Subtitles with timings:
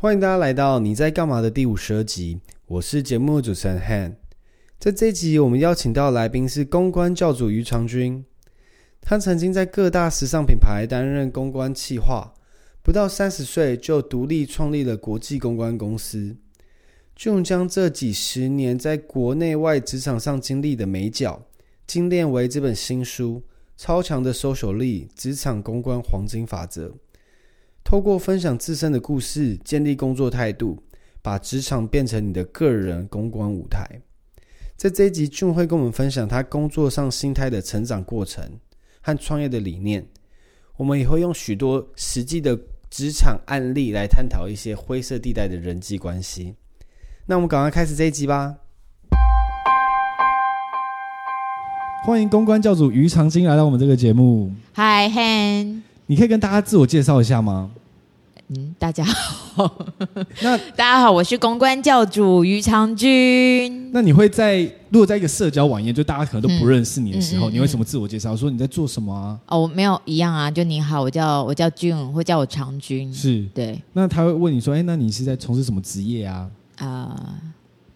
[0.00, 4.14] 欢迎大家来到你在干嘛的第五十二集，我是节目主持人 Han。
[4.78, 8.24] 在这集，我们邀请到的来宾是公关教主于长军，
[9.00, 12.32] 他曾经在各大时尚品牌担任公关企划，
[12.80, 16.36] 不到三十岁就独立创立了国际公关公司。
[17.16, 21.42] June 将这几十年在国内外职场上经历的美角
[21.88, 23.42] 精炼为这本新书
[23.76, 26.86] 《超强的搜索力：职场公关黄金法则》。
[27.88, 30.76] 透过分享自身的故事，建立工作态度，
[31.22, 34.02] 把职场变成你的个人公关舞台。
[34.76, 38.44] 在这一集，June 会跟我们分享他工作上心态的成长过程
[39.00, 40.06] 和创业的理念。
[40.76, 46.56] 我们也会用许多实际的职场案例来探讨一些灰色地带的人际关系。
[47.24, 48.56] 那我们赶快开始这一集吧。
[52.04, 54.52] 欢迎公关教主于长金来到我们这个节目。
[54.74, 57.70] Hi Han，你可以跟大家自我介绍一下吗？
[58.50, 59.84] 嗯，大家好。
[60.40, 63.90] 那 大家好，我是公关教主于长军。
[63.92, 68.34] 那你会在如果在一个社交网页，就大家可能都不认识你的时候，嗯嗯嗯、你会什么自我介绍？
[68.34, 69.38] 说你在做什么啊？
[69.48, 73.12] 哦，没有一样啊，就你好，我叫我叫 June，或叫我长军。
[73.12, 73.78] 是对。
[73.92, 76.48] 那他会问你说，哎，那你是在从事什么职业啊？
[76.78, 77.14] 啊、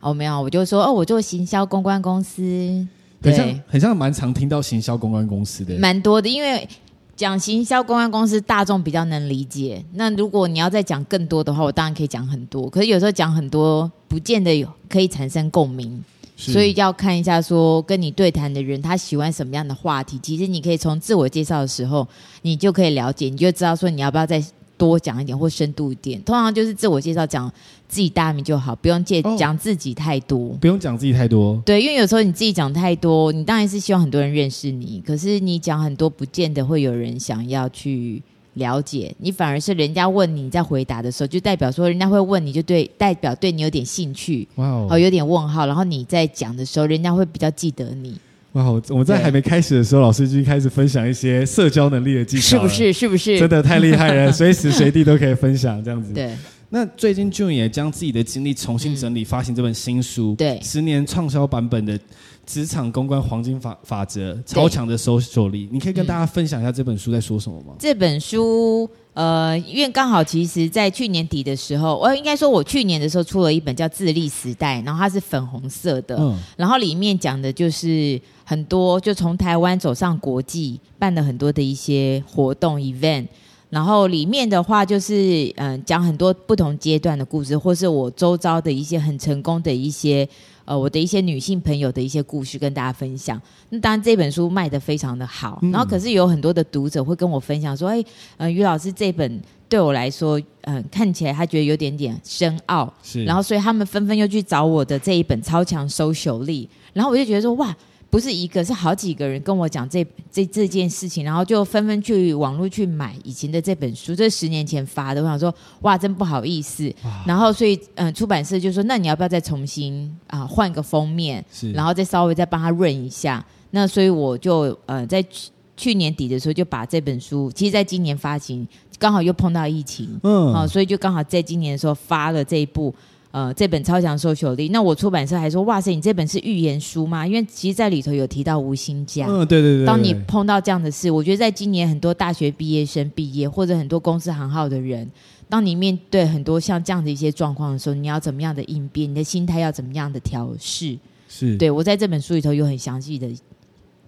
[0.03, 2.87] 呃，哦，没有，我就说哦，我做行销公关公司。
[3.23, 6.69] 很像，很像蛮常听到行销公关公司的，蛮多的，因为。
[7.15, 9.85] 讲行销公关公司，大众比较能理解。
[9.93, 12.69] 那如果你要再讲更多的话，我当然可以讲很多。
[12.69, 16.03] 可是有时候讲很多，不见得有可以产生共鸣，
[16.37, 20.19] 所以要看一下说跟你对谈的人他喜欢什么样的话题。
[20.23, 22.09] 其实你可以从自我介绍的时候，
[22.41, 24.43] 你就可以了解，你就知道说你要不要再。
[24.83, 27.49] 多讲一点或深度一点，通常就是自我介绍，讲
[27.87, 31.63] 自己大名就好，不用介讲自己太多，不用讲自己太多。
[31.65, 38.21] 对，因为有时候你自己讲太多，你当然是希望很多人认识你，可是你讲很多，不见得会有人想要去
[38.55, 39.15] 了解。
[39.19, 48.19] 你，反而是人家问你在回答的时候，就代表说人家会问你就对，代表对你有点兴趣，哇哦，有点问号，然后你在讲的时候，人家会比较记得你。
[48.53, 48.71] 哇！
[48.89, 52.93] 我们在还没开始的时候，老师就开始分享一些社交能力的技巧，是不是？
[52.93, 53.39] 是不是？
[53.39, 56.13] 真的太厉害了， 随时随地都可以分享这样子。
[56.13, 56.35] 对。
[56.75, 61.99] 那最近 June 也将自己的经历重新整理，发行这本新书，对，十年畅销版本的
[62.45, 65.69] 职场公关黄金法法则，超强的 social 力。
[65.71, 67.75] 你可以跟大家分享一下这本书在说什么吗？
[67.79, 68.89] 这本书。
[69.15, 83.27] 呃，因为刚好其实，在去年底的时候，我应该说，我去年的时候出了一本叫《自立时代》，然后它是粉红色的，嗯，然后里面讲的就是很多，就从台湾走上国际，办了很多的一些活动 event，
[83.69, 90.27] 然后里面的话就是，嗯，讲很多不同阶段的故事，或是我周遭的一些很成功的一些。
[90.65, 93.41] 呃，我的一些女性朋友的一些故事跟大家分享。
[93.71, 98.05] 那当然这本书卖的非常的好，嗯、然后可是有很多的读者会跟我分享说：“哎，
[98.37, 107.75] 呃，于老师这本对我来说，嗯、呃，看起来他觉得有点点深奥。”是，然后所以他们纷纷又去找我的这一本《超强 social 力》，然后我就觉得说：“哇！”
[108.13, 115.23] 不是一个，是好几个人跟我讲这这这件事情，然后就纷纷去网络去买以前的这本书，这十年前发的。
[115.23, 116.95] 我想说，哇，真不好意思。
[117.25, 121.43] 然后所以，嗯、呃，出版社就说，那你要不要再重新啊换个封面，
[121.73, 123.43] 然后再稍微再帮他润一下。
[123.71, 128.69] 那所以我就呃在去去年底的时候就把这本书，其实在今年发行，
[128.99, 132.95] 刚好又碰到疫情，嗯，啊，所以就刚好在今年的时候发了这一部。
[133.33, 137.27] 呃，这本超强 social 力，那我出版社还说，哇塞，你这本是预言书吗？
[137.27, 139.27] 因为其实在里头有提到无薪假。
[139.27, 139.87] 嗯，对对对，对。
[139.87, 145.11] 当你碰到这样的事，我觉得在今年很多大学毕业生毕业，或者很多公司行号的人，
[145.49, 149.11] 当你面对很多像这样的一些状况的时候，你要怎么样的应变？
[149.11, 150.99] 你的心态要怎么样的调试？
[151.27, 153.27] 是对，我在这本书里头有很详细的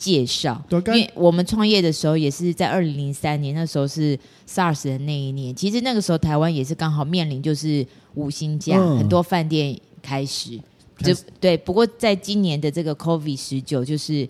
[0.04, 0.62] 介绍。
[0.70, 7.86] 因为我们创业的时候也是在二零零三年，那时候是 SARS 的那一年，其实那个时候台湾也是刚好面临就是。
[8.16, 10.56] 五星假，嗯、很多饭店开始，
[10.98, 11.56] 就对。
[11.56, 14.28] 不过在今年的这个 COVID 十九，就是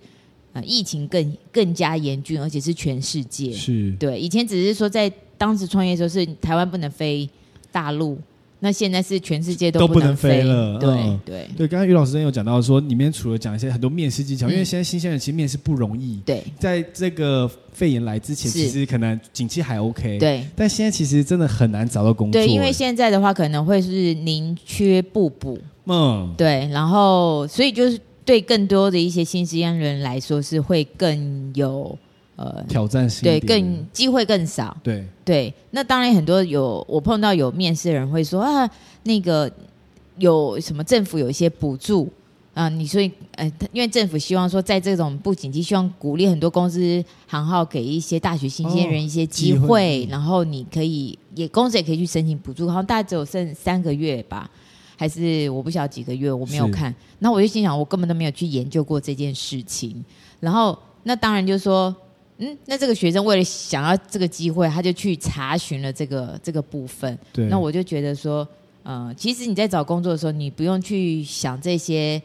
[0.55, 3.53] 呃疫情更更加严峻，而且是全世界。
[3.53, 7.29] 是对，以前只是说在当时创业的时候是台湾不能飞
[7.71, 8.19] 大陆。
[8.65, 11.69] 那现在是全世界都不能飞了，对、嗯、对对。
[11.69, 16.19] 刚刚于老师有讲到说，里面除了讲一些很多面试技巧，嗯、因为现在新鲜人其实面试不容易。
[16.25, 20.19] 对，在这个肺炎来之前，其实可能景气还 OK。
[20.19, 22.41] 对，但现在其实真的很难找到工作。
[22.41, 25.59] 对，因为现在的话可能会是宁缺不补。
[25.85, 26.67] 嗯，对。
[26.73, 31.99] 然后，所以就是对更多的一些新鲜人来说，是会更有。
[32.37, 34.77] 呃，挑战性对，更机会更少。
[34.83, 38.69] 对对，那当然很多有我碰到有面试的人会说啊，
[39.05, 39.51] 那个
[40.19, 42.11] 有什么政府有一些补助
[42.53, 54.51] 啊、呃，你所以呃，因为政府希望说，在这种不景气，希望鼓励很多公司行号给一些大学新鲜人一些机会，哦、机会然后你可以也公司也可以去申请补助，好像大概只有剩三个月吧，
[54.97, 56.95] 还是我不晓得几个月，我没有看。
[57.21, 60.05] 那我就心想，我根本都没有去研究过这件事情。
[60.41, 61.95] 然后那当然就是说，
[62.39, 67.19] 嗯，那这个学生为了想要这个机会，他就去查询了这个这个部分。
[67.33, 67.47] 对。
[67.47, 68.47] 那我就觉得说，
[68.83, 72.21] 呃，其实你在找工作的时候，你不用去想这些。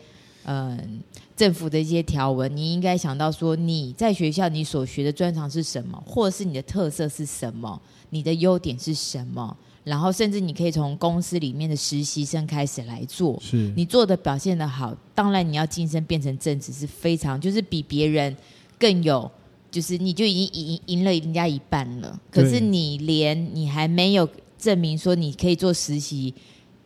[0.46, 1.04] 嗯，
[1.36, 7.80] 政府的一些条文，你应该想到说，你在学校你所学的专长是什么，或者是你的特色是什么，
[8.10, 18.36] 你的优点是什么，然后甚至你可以从公司里面的实习生开始来做，是你做的表现的好，当然你要晋升变成正职是非常，就是比别人
[18.80, 19.30] 更有，
[19.72, 22.20] 就是你就已经赢赢了人家一半了。
[22.32, 24.28] 可是你连你还没有
[24.58, 26.34] 证明说你可以做实习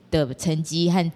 [0.10, 1.12] 的成绩和。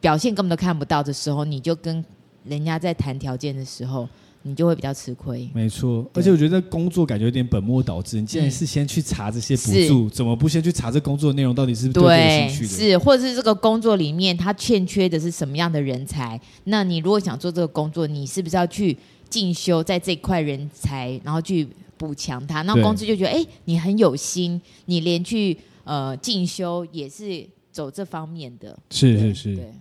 [0.00, 2.04] 表现根本都看不到的时候，你就跟
[2.42, 4.08] 人家在谈条件的时候，
[4.42, 5.48] 你就会比较吃亏。
[5.54, 8.20] 没错，而且我觉得工作感觉有点本末倒置。
[8.20, 12.68] 你既然是先去查这些补助，怎么不先去查这工作内容到底是不是对有兴趣的？
[12.68, 16.40] 是，或者是这个工作里面他欠缺的是什么样的人才？
[16.64, 18.98] 那你如果想做这个工作，你是不是要去
[19.32, 22.60] 进修在这块人才，然后去补强他？
[22.62, 28.78] 那公司就觉得，哎，你很有心，你连去呃进修也是走这方面的。
[28.90, 29.56] 是是是。
[29.56, 29.72] 对。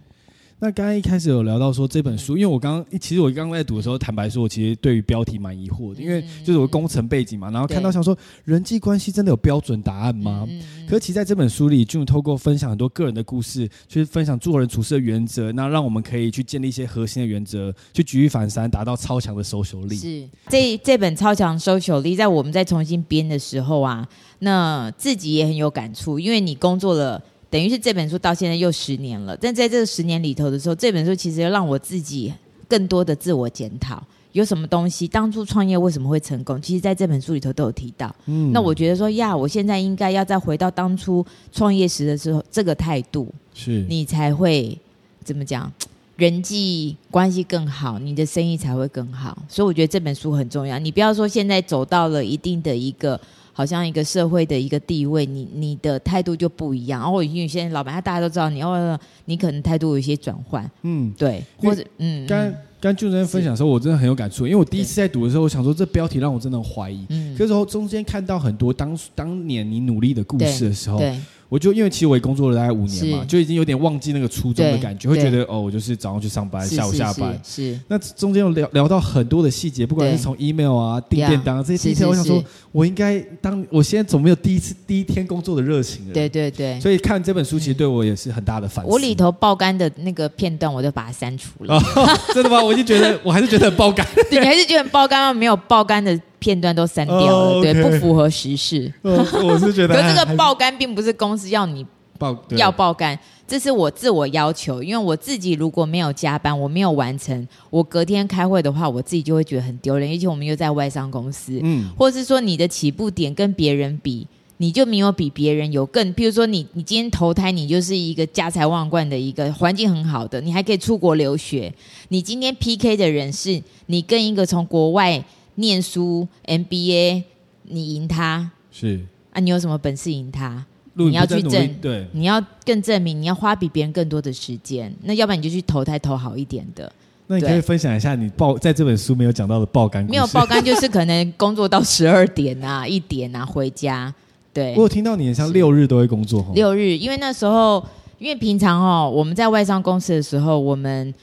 [0.64, 8.16] 那刚刚一开始有聊到说这本书，因为我刚刚其实我刚刚在读的时候，坦白说，我其实对于标题蛮疑惑的，因为就是我工程背景嘛，然后看到想说
[8.46, 10.48] 人际关系真的有标准答案吗？
[10.88, 19.96] 可是其实在这本书里，June 透过分享很多个人的故事，去分享做人处事的原则，那让我们可以去建立一些核心的原则，去举一反三，达到超强的 social 力。
[19.96, 27.20] 是这这本超强 social 力，在我们在重新编的时候啊，那自己也很有感触，因为你工作了。
[27.52, 32.34] 等于是这本书到现在又十年了，但在这十年里头的时候，这本书其实让我自己
[32.66, 34.02] 更多的自我检讨，
[34.32, 36.62] 有什么东西当初创业为什么会成功？
[36.62, 38.16] 其实在这本书里头都有提到。
[38.28, 44.78] 嗯，那我觉得说呀，我现在应该要再回到当初创业时的时候这个态度，是你才会
[45.26, 45.70] 怎么讲，
[46.16, 49.38] 人际关系更好，你的生意才会更好。
[49.50, 50.80] 所以我觉得这本书很重要。
[50.80, 53.20] 你不要说现在走到了一定的一个。
[53.62, 57.00] 好像一个社会的一个地位，你你的态度就不一样。
[57.00, 60.68] 然后因为现在老板他大家都知道你，哦，你可能态度有一些转换。
[60.82, 67.06] 嗯，对，或者嗯，刚刚就在分享的时候，我真的很有感触，因为我第一次在读的时候，我想说这标题让我真的怀疑。
[67.10, 70.98] 嗯，可是说中间看到很多当当年你努力的故事的时候。
[70.98, 71.12] 对。
[71.12, 71.20] 对
[71.52, 77.38] 我就因为其实我也工作了大概五年嘛，就已经有点忘记那个初衷的感觉，会觉得哦，我就是早上去上班，下午下班。
[77.44, 77.78] 是。
[77.90, 86.14] 那中间有聊聊到很多的细节，不管是从 email 啊、订便当这些细节，我想说，我应该当我现在总没有第一次第一天工作的热情了。
[86.14, 86.80] 对对对。
[86.80, 88.90] 所以看这本书其实对我也是很大的反思。
[88.90, 91.78] 我里头爆肝的那个片段，我就把它删除了。
[92.34, 92.64] 真的吗？
[92.64, 94.08] 我就觉得，我还是觉得很爆肝。
[94.32, 95.34] 你还是觉得很爆肝吗？
[95.38, 96.18] 没有爆肝的。
[96.42, 97.72] 片段都删掉了，oh, okay.
[97.72, 98.92] 对，不符合时事。
[99.04, 101.86] Uh, 我是觉得， 可是这个爆肝并不是公司要你
[102.18, 103.18] 爆要爆肝，
[103.48, 104.82] 这是我自我要求。
[104.82, 110.12] 因为我自己如果没有加班，我没有完成，我隔天开会的话，我自己就会觉得很丢脸。
[110.12, 114.28] 而且我们又在外商公司，嗯，或是说你的起步点跟别人比，
[114.58, 121.72] 你就没有比别人有更，譬如说你你今天投胎，你就是一个家财万贯的一个环境很好的，你还可以出国留学。
[122.10, 125.24] 你今天 PK 的人是你跟一个从国外。
[125.62, 127.24] 念书 MBA，
[127.64, 129.00] 你赢他是
[129.32, 129.40] 啊？
[129.40, 130.66] 你有什么本事赢他？
[130.96, 134.94] 你要去证，对，你要更证明，你要花比别人更多的时间。
[135.04, 136.92] 那要不然你就去投胎投好一点的。
[137.28, 140.04] 那你可以分享一下你爆在这本书没有讲到的爆肝？
[140.06, 144.14] 没有爆肝，就是可能工作到十二点啊、 一点啊回家。
[144.54, 146.46] 对，我有听到你像六日都会工作。
[146.54, 147.82] 六日，因为那时候，
[148.20, 151.14] 因为平常哦，我们在外商公司的时候，我们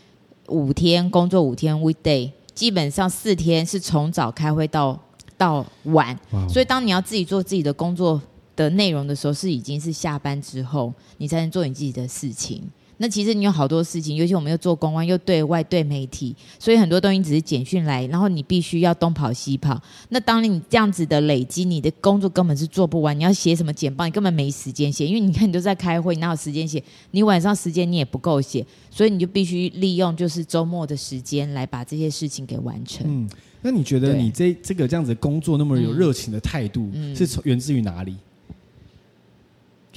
[0.47, 2.31] 五天工作五天 weekday。
[2.59, 4.99] 基本上四天是从早开会到
[5.37, 8.21] 到晚所以当你要自己做自己的工作
[8.57, 12.69] 的内容的时候，是已经是下班之后，你才能做你自己的事情。
[12.99, 19.81] 那其实你有好多事情，尤其我们又做公关，又对外对媒体，所以很多东西只是简讯来，然后你必须要东跑西跑。
[20.09, 23.19] 那当你这样子的累积，你的工作根本是做不完。
[23.19, 26.83] 你要写什么简报，你根本没时间写，因为你看你都在开会，你哪有时间写？
[27.13, 33.07] 你晚上时间你也不够写，所以你就必须利用就是周末的时间来把这些事情给完成。
[33.09, 33.31] 嗯，
[33.63, 38.17] 那你觉得你这这个这样子工作那么有热情的态度，嗯，是源自于哪里？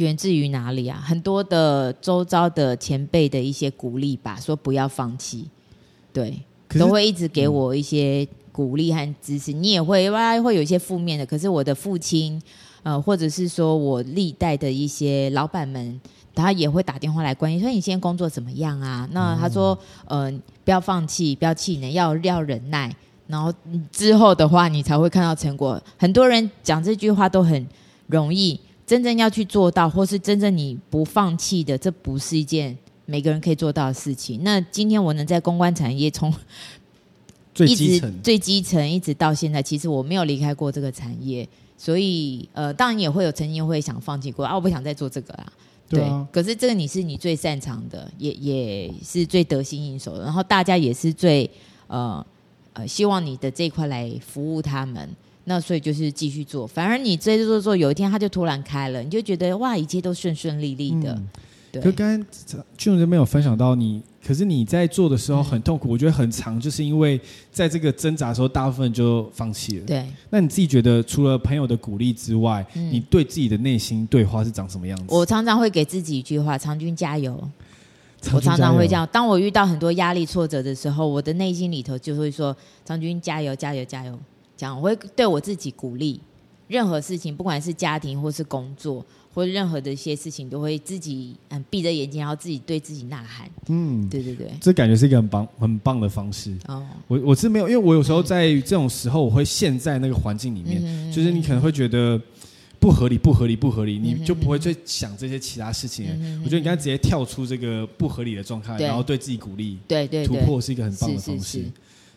[0.02, 1.02] 源自于哪里啊？
[1.04, 5.50] 很多的周遭的前辈的一些鼓励吧，说不要放弃，
[6.12, 6.42] 对，
[6.78, 9.54] 都会一直给我一些鼓励和支持。
[9.54, 12.42] 嗯、你也会哇，会有一些负面的，可是我的父亲，
[12.84, 16.00] 呃，或者是说我历代的一些老板们，
[16.34, 19.08] 他也会打电话来关心，说你现在工作怎么样啊？
[19.12, 22.96] 那他说，嗯、呃，不要放弃，不要气馁，要要忍耐，
[23.28, 23.54] 然后
[23.92, 25.82] 之后的话，你才会看到成果。
[25.98, 27.68] 很多人讲这句话都很
[28.08, 28.60] 容易，
[28.92, 34.44] 真正要去做到，或是真正你不放弃的，这不是一件每个人可以做到的事情。
[34.44, 36.30] 那今天我能在公关产业从
[37.56, 45.54] 最基层、最基层一直到现在，其实我没有离开过这个产业，所以呃，当然也会有曾经会想放弃过啊，我不想再做这个啦。
[45.88, 51.50] 对，啊、对，可是这个你是你最擅长的，也也是最得心应手的，然后大家也是最
[51.88, 52.26] 呃
[52.74, 55.10] 呃希望你的这一块来服务他们，
[55.46, 56.68] 那所以就是继续做。
[56.68, 61.20] 反而你这做做做，有一天它就突然开了，你就觉得哇，一切都顺顺利利的。
[61.74, 62.26] 可刚刚
[62.78, 67.18] 俊这边有分享到你，可是你在做的时候很痛苦，嗯、我觉得很长，就是因为
[67.50, 69.86] 在这个挣扎的时候，大部分就放弃了。
[69.86, 75.06] 对，那你自己觉得，除了朋友的鼓励之外，嗯、你对自己的内心对话是长什么样子？
[75.08, 77.42] 我常常会给自己一句话：“长军加油。”
[78.34, 79.08] 我常常会这样。
[79.10, 84.20] 当我遇到很多压力挫折的时候，我的内心里头就会说：“长军加油，加油，加油！”
[84.62, 86.22] 这样我会对我自己鼓励。
[86.68, 89.04] 任何事情，不管是家庭或是工作。
[89.34, 93.50] 或者任何的一些事情，都会自己嗯闭着眼睛，然后自己对自己呐喊。
[93.68, 96.54] 嗯，对对对，这感觉是一个很棒很棒的方式。
[96.68, 102.22] 哦，我我是没有，因为我有时候在这种时候，我会陷在那个环境里面，嗯、就是你可能会觉得
[102.78, 106.08] 不合理、不合理、不合理，嗯、你就不会去想这些其他事情。
[106.10, 111.42] 嗯、我觉得你刚才直接跳出这个不合理的状态，然后对自己鼓励，对对，对突破是一个很棒的方式。
[111.42, 111.72] 是是是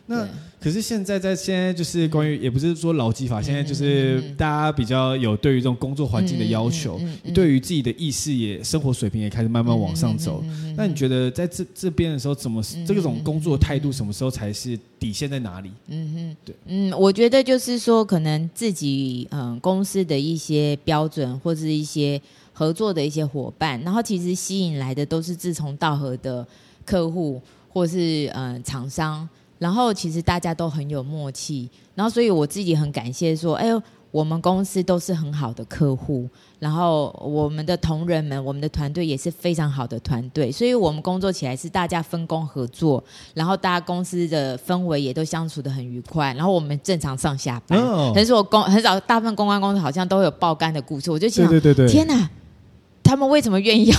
[0.07, 0.27] 那
[0.59, 7.01] 可是现在在现在就是关于也不是说劳基法，嗯、现在就是大家比较有对于这种工作环境的要求，
[7.33, 10.43] 对于自己的意识也生活水平也开始慢慢往上走。
[10.77, 15.71] 那你觉得在这这边的时候，怎么、嗯、这种工作态度什么时候才是底线在哪里？
[15.87, 22.21] 嗯哼，对，嗯，我觉得就是说，可能自己嗯公司的一些标准或是一些
[22.53, 26.47] 合作的一些伙伴，然后其实吸引来的都是志同道合的
[26.85, 29.27] 客户或是嗯厂商。
[29.65, 33.81] 然后其实大家都很有默契，然后所以我自己很感谢说，哎呦，
[34.11, 36.29] 我们公司都是很好的客户，
[36.59, 43.03] 然后我们的同仁们，我们的团队也是非常好的团队，所以我们工作起来是大家分工合作，
[43.33, 47.79] 然后大家公司的氛围也都相处的很愉快，然后我们正常上下班，
[48.13, 52.29] 很少公很少大部分公关公司好像都会有爆肝的故事，我就想，对对对对，天哪，
[53.01, 53.97] 他们为什么愿意要？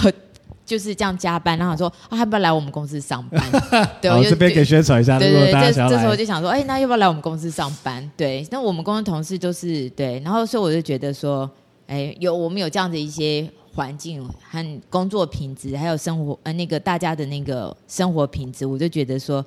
[0.66, 3.40] 就是这样加班，然后说啊，要不要来我们公司上班？
[4.02, 5.18] 对，我就这边可以宣传一下。
[5.18, 8.10] 对对对，这这时候我就想说，哎，那要不要来我们公司上班？
[8.16, 11.48] 对，那我们公司同事都是对，然后所以我就觉得说，
[11.86, 19.44] 哎，有我们有这样的一些环境和工作品质，还有生活呃那个大家的那个生活品质，我就觉得说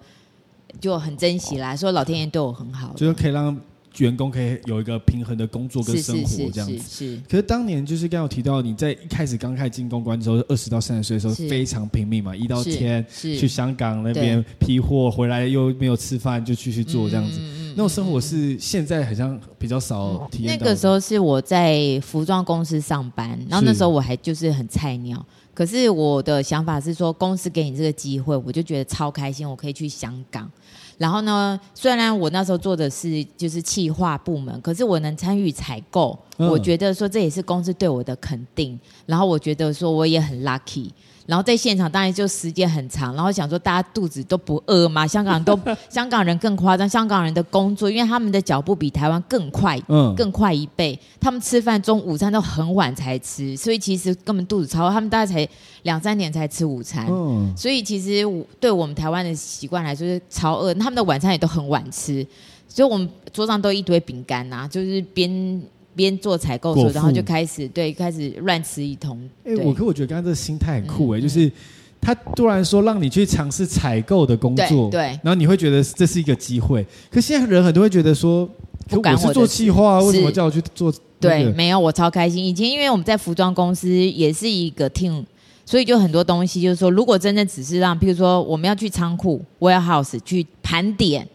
[0.79, 1.75] 就很珍惜啦。
[1.75, 3.55] 说老天爷对我很好，就是可以让。
[3.99, 7.21] 员工可以有一个平衡的工作跟生活这样子，是。
[7.29, 17.39] 可是当年就是刚刚有提到，你在一开始刚开始进公关的时候，二十到三十岁的时候非常拼命嘛，一到天去香港那边批货，回来又没有吃饭，就继续做这样子。
[17.39, 20.57] 嗯、那种生活是现在好像比较少体验。
[20.57, 25.25] 那个时候是我在服装公司上班，然后那时候我还就是很菜鸟。
[25.53, 30.49] 可是我的想法是说，公司给你这个机会，我就觉得超开心，我可以去香港。
[30.99, 38.77] 然后呢，虽然我那时候做的是就是企划部门，可是我能参与采购，嗯、我觉得说这也是公司对我的肯定。
[39.05, 40.89] 然后我觉得说我也很 lucky。
[41.29, 45.57] 然后在现场当然就时间很长，然后想说大家肚子都不饿嘛，香港人都
[45.87, 50.99] 香港人更夸张，香港人的工作，因为他们的脚步比台湾更快，嗯，更快一倍。
[51.21, 55.47] 他们吃饭中午餐都很晚才吃，所以其实根本肚子超饿，他们大概才
[55.83, 62.25] 两三点才吃午餐，嗯，所以其实我对我们台湾的习惯来说是超饿，他们的晚餐也都很晚吃，
[62.67, 65.61] 所以我们桌上都一堆饼干呐，就是边。
[65.95, 69.19] 边做采购的时候，然后就开始对开始乱吃一通。
[69.43, 71.51] 哎、欸，我可我觉得刚刚这个心态很酷哎，嗯、就是
[71.99, 76.85] 他突然说让你去尝试采购的工作，对，对然后你会觉得这是一个机会。
[77.11, 78.49] 可现在人很多会觉得说，
[78.87, 81.43] 不敢我是做企划，为什么叫我去做、那个？
[81.43, 82.43] 对，没有，我超开心。
[82.45, 85.25] 以前因为我们在服装公司也是一个 team，
[85.65, 91.27] 所以就很多东西就是说，如果真的只是让，譬如说我们要去仓库 warehouse 去盘点。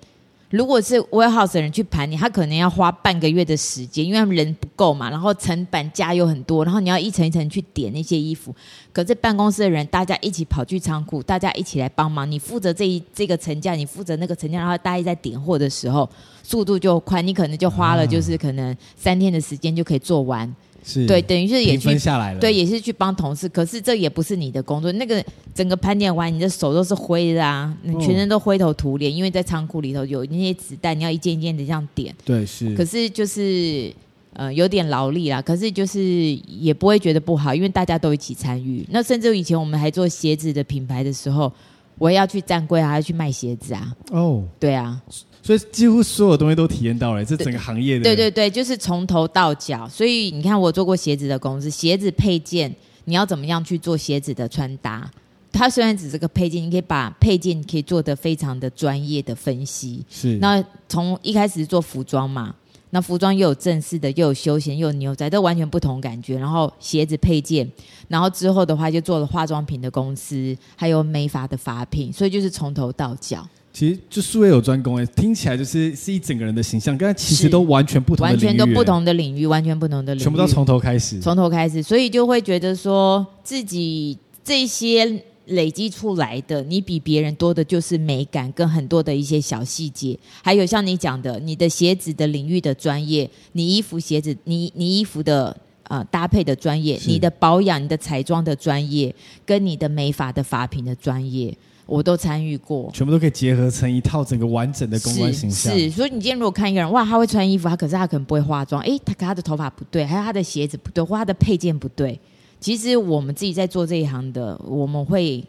[0.55, 8.55] 如果是 warehouse 的人去盘你，他可能要花半个月的时间，因为他们人不够嘛，然后成本加又很多，然后你要一层一层去点那些衣服。
[8.93, 16.09] 可是办公室的人，大家一起跑去仓库，大家一起来帮忙，你负责这一这个层架，你负责那个层架，然后大家在点货的时候，
[16.45, 20.55] 速度就快，你可能就花了就是可能三天的时间就可以做完。
[20.85, 23.49] 是对，等于是也去下来了，对，也是去帮同事。
[23.49, 25.25] 可是这也不是你的工作，那个
[25.55, 32.15] 整个盘点完，你的手都是灰的啊，你全身都灰头土脸，因为在仓库里头有那些子弹，你要一件一件的这样点。
[32.25, 32.75] 对，是。
[32.77, 33.91] 可是就是
[34.35, 36.03] 呃有点劳力啦，可是就是
[36.47, 38.87] 也不会觉得不好，因为大家都一起参与。
[38.91, 41.51] 那甚至以前我们还做鞋子的品牌的时候，
[41.97, 43.97] 我也要去站柜，还要去卖鞋子啊。
[44.11, 45.01] 哦，对啊，
[45.45, 48.03] 所以几乎所有东西都体验到了，这整个行业的。
[48.03, 49.87] 对对对，就是从头到脚。
[49.87, 52.75] 所以你看，我做过鞋子的公司，鞋子配件，
[53.05, 55.07] 你要怎么样去做鞋子的穿搭？
[55.53, 60.03] 它虽然只是个配件，你可以把配件可以做得非常的专业的分析。
[60.09, 60.39] 是。
[60.39, 62.55] 那从一开始做服装嘛，
[62.89, 66.39] 那服装又有正式的，又有休闲，又有牛仔，都完全不同感觉。
[66.39, 67.71] 然后鞋子配件，
[68.09, 73.47] 然后之后的话就做了化妆品的公司，还有美发的发品，所以就是从头到脚。
[73.75, 85.23] 其实就术业有专攻哎，听起来就是是一整个人的形象，跟他其实都完全不同完全都不同的领域，完全不同的领域，全部都从头开始，从头开始，所以就会觉得说自己这些。
[85.49, 99.15] 累积出来的，你比别人多的就是美感跟很多的一些小细节，还有像你讲的，你的鞋子的领域的专业，你衣服鞋子，你你衣服的呃搭配的专业，你的保养、你的彩妆的专业，
[99.45, 101.55] 跟你的美发的发品的专业，
[101.87, 105.73] 我都参与过，全部都可以结合成一套整个完整的公关形象。
[105.73, 112.19] 是，是，所以你今天如果看一个人，哇，他会穿衣服，他可是他可能不会化妆，哎，他可他的头发不对，还有他的鞋子不对，或他的配件不对。
[112.59, 115.45] 其实我们自己在做这一行的，我们会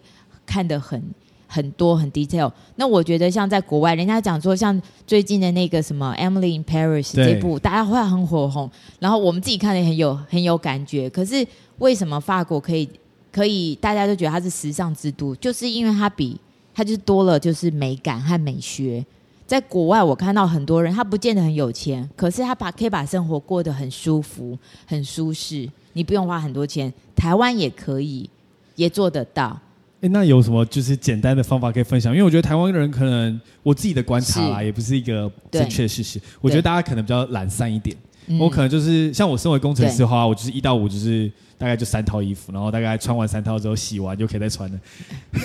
[0.46, 1.02] 看得很
[1.48, 2.52] 很多很 detail。
[2.76, 8.70] 那我觉得像在国外，人家讲说像最近的那个什么《Emily in Paris》这部，大家会很火红。
[9.00, 11.10] 然后我们自己看的很有很有感觉。
[11.10, 12.90] 可是为什么法国可以
[13.36, 15.36] 可以大家都觉得它是时尚之都？
[15.36, 16.40] 就是因为它比
[16.74, 19.06] 它就是多了就是美感和美学。
[19.46, 25.70] 在国外，我看到很多人，他不见得很有钱，可是他把可以把生活过得很舒服、很舒适。
[25.92, 28.30] 你不用花很多钱，台湾也可以，
[28.76, 29.60] 也做得到。
[30.00, 32.14] 哎，那有什么就是简单的方法可以分享？
[32.14, 36.20] 因为我觉得台湾人可能我自己的观察啦，也不是一个正确的事实。
[36.40, 37.96] 我觉得大家可能比较懒散一点。
[38.40, 44.80] 我可能就是像我身为工程师的话，我就是一到五就是大概就三套衣服，然后大概穿完三套之后洗完就可以再穿了。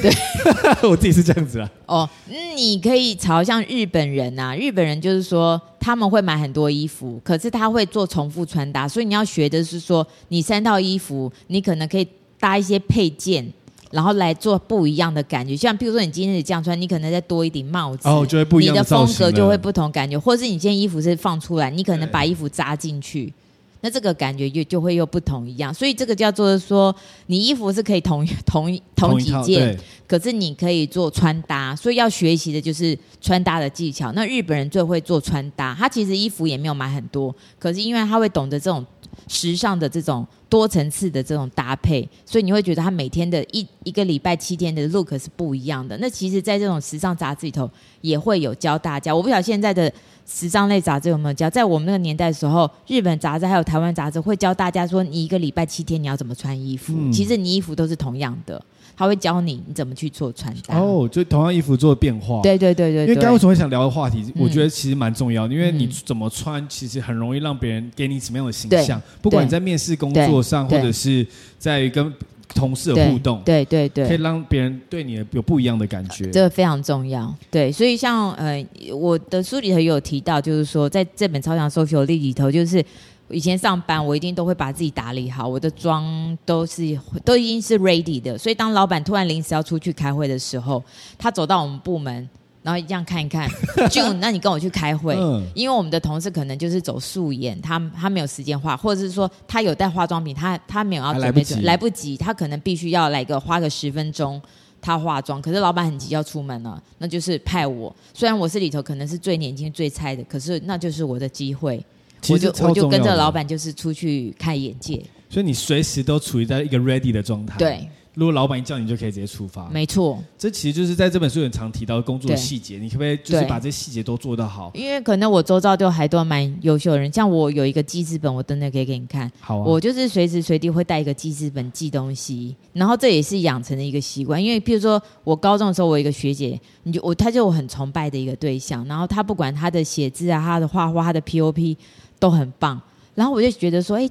[0.03, 0.11] 对，
[0.89, 1.71] 我自己是这样子啊。
[1.87, 2.09] 哦，
[2.57, 12.07] 你可以朝向日本人啊，日本人就是说他们会买很多衣服，可是他会做重复穿搭，所以你要学的是说，你三套衣服，你可能可以
[12.39, 13.47] 搭一些配件。
[13.91, 23.33] 然后来做不一样的感觉，像比如说你今天是这样穿，你可能再多一顶帽子，哦，就会不一样的，你的风格就会不同感觉，或是你今天衣服是放出来，你可能把衣服扎进去，
[23.81, 25.75] 那这个感觉就就会又不同一样。
[25.75, 26.95] 所以这个叫做说，
[27.27, 29.77] 你衣服是可以同 同同几件，
[30.07, 34.13] 可是你可以做穿搭，所以要学习的就是穿搭的技巧。
[34.13, 38.87] 那日本人最会做穿搭，他其实衣服也没有买很多，可是因为他会懂得这种。
[39.29, 45.97] 时尚的这种多层次的这种搭配，所以你会觉得他每天的一一个礼拜七天的 look 是不一样的。
[45.99, 47.71] 那其实，在这种时尚杂志里头
[48.01, 49.15] 也会有教大家。
[49.15, 49.93] 我不晓得现在的
[50.27, 51.49] 时尚类杂志有没有教。
[51.49, 56.93] 在我们那个年代的时候，日本杂志还有台湾杂志会教大家说，你一个礼拜七天你要怎么穿衣服。
[56.97, 58.63] 嗯、其实你衣服都是同样的。
[59.01, 62.43] 他会教你你怎么去做穿搭哦，就同样衣服做变化。
[62.43, 69.01] 对对对对，因为刚刚为什么会想聊的话题，我觉得其实蛮重要的，因为你怎么穿，其实很容易让别人给你什么样的形象。
[69.23, 71.27] 不管你在面试工作上，或者是
[71.59, 72.13] 在跟
[72.55, 76.31] 同事的互动，对对对，可以让别人对你有不一样的感觉。
[76.31, 77.35] 这个非常重要。
[77.51, 82.85] 对，所以像呃，我的书里头有提到，就是说在这本超强 social 里头，就是。
[83.31, 88.37] 以前上班，我一定都会把自己打理好，我的妆都是都已经是 ready 的。
[88.37, 90.83] 所以当老板突然临时要出去开会的时候，
[91.17, 92.29] 他走到我们部门，
[92.63, 93.49] 然后这样看一看，
[93.89, 104.41] June，那你跟我去开会，嗯、因为我们的同事可能就是走素颜，他他没有时间化，或者是说他有带化妆品，他他没有要准备，来不，来不及，他可能必须要来个花个十分钟，
[104.81, 105.41] 他化妆。
[105.41, 107.95] 可是老板很急要出门了，那就是派我。
[108.13, 111.83] 虽然我是里头可能是最年轻最菜的，可是那就是我的机会。
[112.29, 115.03] 我就我就跟着老板，就是出去开眼界。
[115.29, 117.57] 所以你随时都处于在一个 ready 的状态。
[117.57, 119.69] 对，如果老板一叫你，就可以直接出发。
[119.71, 122.79] 没错，这其实就是在这本书很常提到的工作细节。
[122.79, 124.73] 你可不可以就是把这些细节都做得好？
[124.75, 129.31] 因为可能我周遭就还都蛮优秀的人，像我有一个记事本，我等等可以给你看。
[129.39, 129.65] 好啊。
[129.65, 134.43] 我就是随时随地会带一个记事本记东西，然后这也是养成的一个习惯。
[134.43, 141.77] 因为譬如说我高中的时候，我有一个学姐，你就我她就我很崇拜的一个对象，然后她不管她的写字啊，她的画画，她的 POP。
[142.21, 142.81] 都很棒，
[143.17, 144.09] 然后我就觉得说，哎，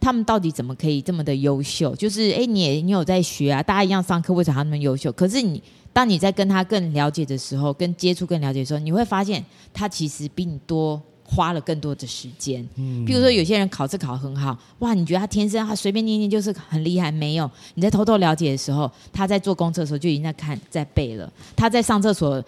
[0.00, 1.94] 他们到底怎么可以这么的优秀？
[1.94, 5.10] 就是，哎，你也你有在学啊，大家一样上课，为什么他那么优秀？
[5.12, 12.68] 可是你当你在跟他更了解的时候，跟接触更了解的时候，你会发现他其实比你多花了更多的时间。
[12.74, 17.12] 嗯，比如说有些人考试考很好，哇，你觉得他天生他随便念念就是很厉害？
[17.12, 22.42] 没有，你在偷偷了解的时候，他在做公车的时候就已经在看在背了，他在上厕所，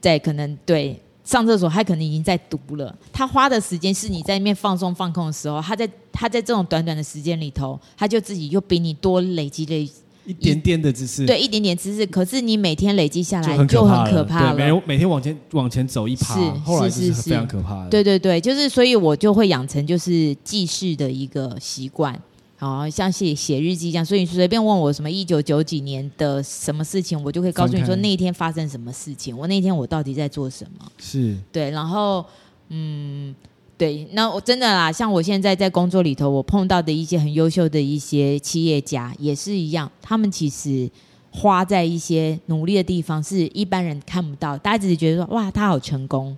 [0.00, 0.98] 在可能对。
[1.26, 2.96] 上厕所，他可能已经在读了。
[3.12, 9.92] 他花的时间是你在那边放松放空的时候，他在他在这种短短的时间里头，他就自己又比你多累积了
[10.24, 11.26] 一点点的知识。
[11.26, 12.06] 对，一点点知识。
[12.06, 14.56] 可是你每天累积下来就很可怕了。
[14.56, 17.90] 对，每每天往前往前走一趴，是后来是非常可怕的。
[17.90, 22.16] 对对对，就是所以我就会养成就是记事的一个习惯。
[22.58, 30.90] 好像写写日记这样，所以你随便问我什么一九九几年的什么事情，我就可以告诉你说那一天发生什么事情，我那天我到底在做什么。
[30.98, 32.24] 是对，然后
[32.70, 33.34] 嗯，
[33.76, 40.90] 对，那我真的啦，像我现在在工作里头，我碰到的一些很优秀的一些企业家也是一样，他们其实
[41.30, 46.34] 花在一些努力的地方是一般人看不到，大家只是觉得说哇，他好成功，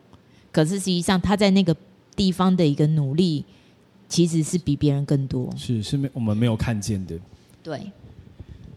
[0.50, 1.76] 可是实际上他在那个
[2.16, 3.44] 地方的一个努力。
[4.08, 7.14] 其实是比别人更多，是是没我们没有看见的。
[7.62, 7.92] 对，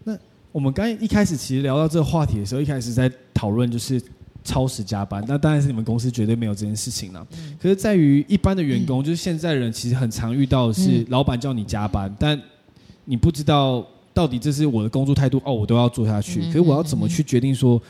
[0.03, 0.17] 那
[0.51, 4.01] 我们刚一开始其实聊到这个话题的时候，一开始在讨论就是
[4.43, 5.23] 超时加班。
[5.27, 7.25] 那当然是你们公司绝对没有这件事情了。
[7.31, 12.41] 嗯、可是在于一般的员工，嗯、就是现在人其实很常遇到的是老板叫你加班，嗯、但
[13.05, 16.41] 你不知道到底这是我的工作态度哦，我都要做下去。
[16.41, 17.81] 嗯、可是我要怎么去决定说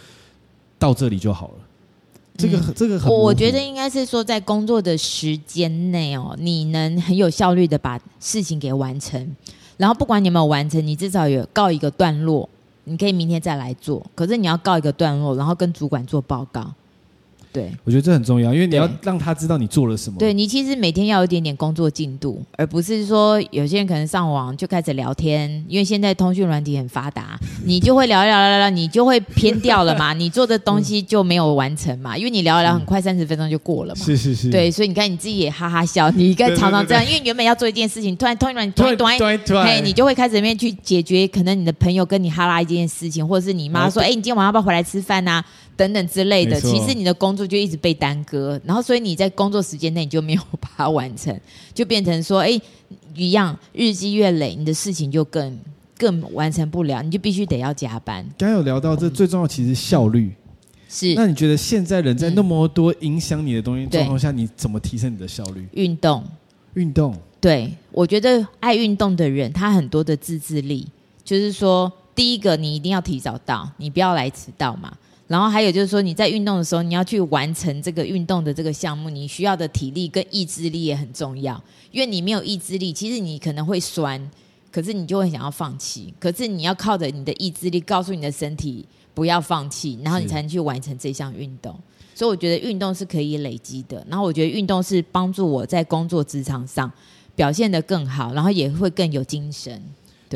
[0.78, 1.54] 到这里就好了？
[2.38, 9.36] 这个、嗯、这个很，我觉得应该是说，在工作的时间内哦，你能很有效率的把事情给完成，
[9.78, 12.48] 然后不管你有没有完成，你至少有告一个段落，
[12.86, 14.06] 你可以明天再来做。
[14.16, 16.74] 可是你要告一个段落，然后跟主管做报告。
[17.54, 20.18] 对，我觉得这很重要，因为你要让他知道你做了什么。
[20.18, 34.02] 对，你其实每天要有一点点工作进度，而不是说有些人可能上网就开始聊天，因为现在通讯软体很发达， 你就会聊一聊聊聊，你就会偏掉了嘛， 你做的东西就没有完成嘛，因为你聊一聊很快三十分钟就过了嘛。
[34.06, 34.50] 是是是。
[34.50, 45.44] 对，所以你看你自己也哈哈笑，你应该常常这样，因为原本要做一件事情，突然通讯软体突然突然突然，嘿，你就会开始里面去解决，可能你的朋友跟你哈拉一件事情，或者是你妈说，哎，你今天晚上要不要回来吃饭呐？
[45.78, 51.38] 等等之类的，其实你的工作就一直被耽搁，然后所以你在工作时间内你就没有把它完成，
[51.74, 52.60] 就变成说，哎，
[53.16, 55.60] 一样日积月累，你的事情就更
[55.98, 58.24] 更完成不了，你就必须得要加班。
[58.38, 60.32] 刚刚有聊到这最重要，其实效率
[60.88, 61.14] 是。
[61.16, 65.68] 那你觉得现在人在那么多影响你的东西状况下，你怎么提升你的效率？
[65.74, 66.24] 运动，
[66.76, 67.16] 运动。
[67.40, 70.88] 对，我觉得爱运动的人，他很多的自制力，
[71.24, 74.94] 就是说，第一个你一定要提早到，你不要来迟到嘛。
[75.32, 81.64] 然后还有就是说，你在运动的时候，你要去完成这个运动的这个项目，你需要的体力跟意志力也很重要。
[81.90, 84.22] 因为你没有意志力，其实你可能会酸，
[84.70, 86.14] 可是你就会想要放弃。
[86.20, 91.74] 可是你要靠着你的意志力，告诉你的身体不要放弃，然后你才能去完成这项运动。
[92.14, 94.06] 所以我觉得运动是可以累积的。
[94.10, 96.92] 然后我觉得运动是帮助我在工作职场上
[97.38, 99.82] 表现得更好，然后也会更有精神。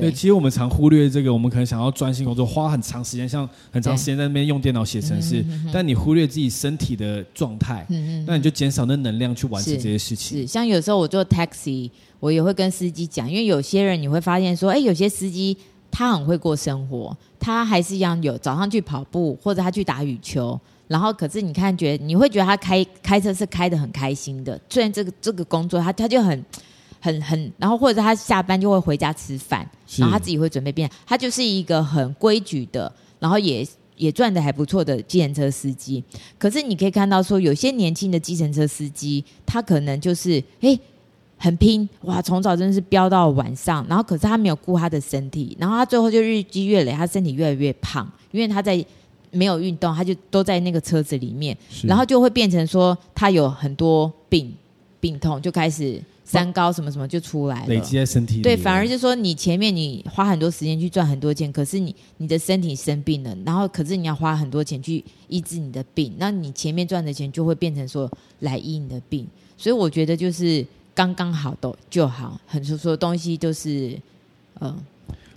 [0.01, 7.85] 对，其实我们常忽略这个，我们可能想要专心工作，花很长时间，像很长时间在那边用电脑写程式，但你忽略自己身体的状态，
[8.27, 10.39] 那你就减少那能量去完成这些事情。
[10.39, 15.55] 是，像有时候我做 taxi，我也会跟司机讲，因为有些人你会发现说，哎，有些司机
[15.89, 26.43] 他很会过生活，他还是一样有早上去跑步，或者他去打羽球，然后可是你看，觉得你会觉得他开开车是开的很开心的，虽然这个这个工作他他就很。
[27.05, 29.59] 很很，然后或者他下班就会回家吃饭，
[29.97, 33.63] 然后他自己会准备变，他就是一个很规矩的，然后也
[33.95, 36.03] 也赚的还不错的计程车司机。
[36.39, 40.79] 可是你可以看到说，有些年轻的计程车司机，他可能就是诶
[41.37, 48.83] 很拼，哇，从早真的是飙到晚上，然后可是他没有顾他的身体，然后他最后就日积月累，他身体越来越胖，因为他在
[49.29, 54.51] 没有运动，他就都在那个车子里面，然后就会变成说他有很多病
[54.99, 56.01] 病痛，就开始。
[56.25, 58.41] 三高什么什么就出来了，累积在身体里。
[58.41, 69.25] 对，反而就是说你前面你花很多时间去赚很多钱，可是你你的身体生病了，然后可是你要花很多钱去医治你的病，那你前面赚的钱就会变成说来医你的病。
[69.55, 73.91] 所以我觉得就是刚刚好都就好，很多说东西都是
[74.59, 74.69] 嗯。
[74.71, 74.77] 呃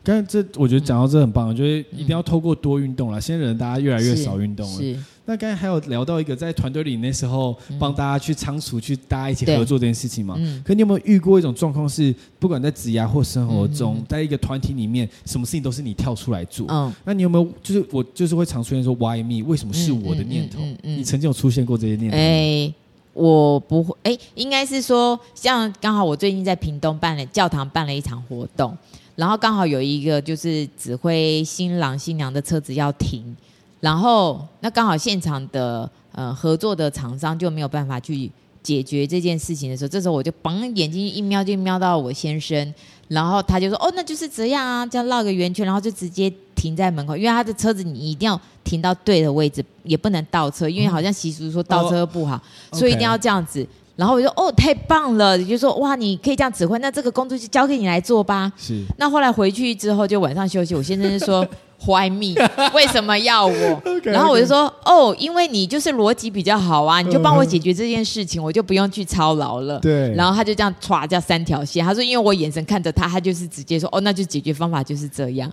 [0.04, 3.20] 刚才这我觉得讲到这很棒，我觉得一定要透过多运动了。
[3.20, 5.02] 现在人大家越来越少运动了。
[5.28, 5.32] 是。
[5.32, 10.34] 那刚才还有聊到一个在团队里那时候帮大家去仓储，去大家一起合作这件事情嘛。
[10.38, 10.62] 嗯。
[10.64, 16.66] 可你有没有遇过一种状况是，不管在职涯或生活中，在一个团体里面，什么事情都是你跳出来做？
[16.68, 16.92] 嗯。
[17.04, 19.44] 那你有没有就是我就是会常出现说 Why me？
[19.46, 20.60] 为什么是我的念头？
[20.82, 20.98] 嗯。
[20.98, 22.16] 你曾经有出现过这些念头？
[22.16, 22.72] 哎，
[23.12, 23.94] 我不会。
[24.04, 28.76] 哎，应该是说，像刚好我最近在屏东办了教堂办了一场活动。
[29.14, 33.36] 然后刚好有一个就是指挥新郎新娘的车子要停，
[33.80, 38.30] 然后那刚好现场的呃合作的厂商就没有办法去
[38.62, 42.74] 解决这件事情的时候，这时候我就绑眼睛一瞄就瞄到我先生，
[43.06, 52.34] 然后他就说：“哦，那就是这样啊，这样绕个圆圈，然后就直接停在门口，因为他的车子你一定要停到对的位置，也不能倒车，因为好像习俗说倒车不好，
[52.70, 53.68] 哦、所以一定要这样子。” okay.
[53.94, 58.82] 然后我就说：“哦，太棒了！”你就说：“哇，你可以这样指挥，那这个工作就交给你来做吧。”是。
[58.96, 61.46] 那后来回去之后就晚上休息，我先生就说。
[61.86, 62.34] Why me？
[62.74, 68.44] 为什么要我？Okay, 然后我就说.哦，因为你就是逻辑比较好啊，你就帮我解决这件事情，uh.
[68.44, 69.78] 我就不用去操劳了。
[69.78, 70.12] 对。
[70.14, 71.84] 然后他就这样歘，叫三条线。
[71.84, 75.50] 他说，因为我眼神看着他，他就是直接说，哦，那就解决方法就是这样。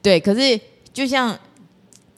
[0.00, 0.18] 对。
[0.18, 0.58] 可是
[0.94, 1.38] 就像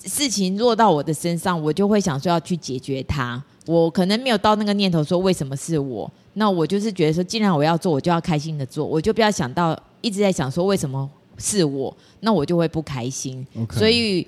[0.05, 3.42] 事情落到我的身上，我就会想说要去解决它。
[3.66, 6.11] 我可能没有到那个念头说为什么是我。
[6.35, 11.11] 那我就是觉得说，既然我要做，我就要开心的做，我就不要想到一直在想说为什么。
[11.38, 13.46] 是我，那我就会不开心。
[13.57, 13.79] Okay.
[13.79, 14.27] 所以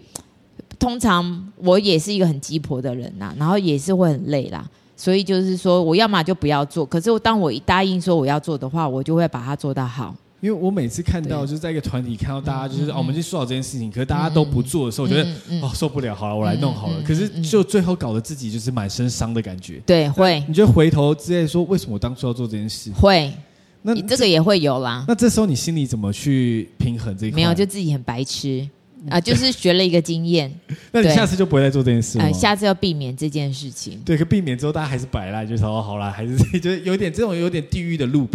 [0.78, 4.68] 通常我也是一个很鸡婆的人呐，然后也是会很累啦。
[4.96, 6.84] 所以就是说，我要么就不要做。
[6.84, 10.14] 可是当我一答应说我要做的话，我就会把它做到好。
[10.42, 16.14] 因为我每次看到就是在一个团体看到大家就是、嗯、哦，我们去说好这件事情，可是大家都不做的时候，嗯、我觉得、嗯、哦受不了。
[16.14, 16.94] 好了，我来弄好了。
[16.98, 19.82] 嗯、可是就最后搞得自己就是满身伤的感觉。
[19.84, 20.42] 对，会。
[20.48, 22.90] 你就回头之类说，为什么我当初要做这件事？
[22.92, 23.30] 会。
[23.82, 25.04] 那你这个也会有啦。
[25.08, 27.36] 那这时候你心里怎么去平衡这一块？
[27.36, 28.68] 没有，就自己很白痴
[29.06, 30.54] 啊、呃，就是学了一个经验。
[30.92, 32.32] 那你下次就不会再做这件事了、呃？
[32.32, 33.98] 下次要避免这件事情。
[34.04, 38.28] 对，可避免之后大家还是摆烂，就说哦，好啦，还是就是有点这种有点地狱的 loop。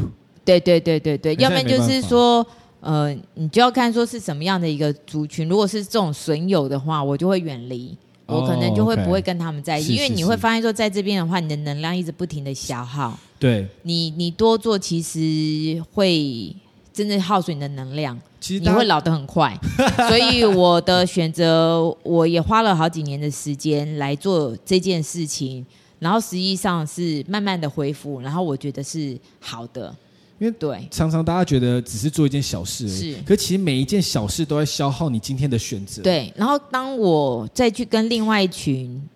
[0.43, 2.45] 对对对对对，要不然就是说，
[2.79, 5.47] 呃，你就要看说是什么样的一个族群。
[5.47, 13.19] 如果是这种损友的话，我就会远离，我可能就会不会跟他们在一起，因为你会发现说，在这边的话，你的能量一直不停的消耗。
[13.45, 16.51] 对你，你多做其实会
[16.91, 19.55] 真的耗损你的能量，其实你会老得很快。
[20.10, 25.63] 所以我的选择，我也花了好几年的时间来做这件事情，
[25.99, 29.95] 然后实际上是慢慢的恢复，然后我觉得是好的。
[30.39, 36.01] 因为对，常常大家觉得只是做一件小事而已，是，可其实每一件小事都在消耗你今天的选择。
[36.01, 39.08] 对，然后当我再去跟另外一群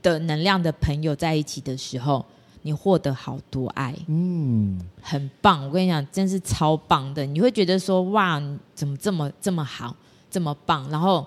[0.00, 2.24] 的能量的朋友在一起的时候。
[2.62, 5.66] 你获得好多爱，嗯，很棒。
[5.66, 7.26] 我跟你讲，真是超棒的。
[7.26, 8.40] 你会觉得说，哇，
[8.74, 9.94] 怎么这么这么好，
[10.30, 10.88] 这么棒？
[10.88, 11.26] 然后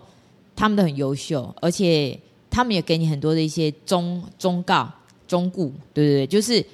[0.56, 2.17] 他们都很优秀，而且
[2.50, 4.89] 他们也给你很多的一些忠忠告、
[5.28, 6.65] 忠告，对对对，就是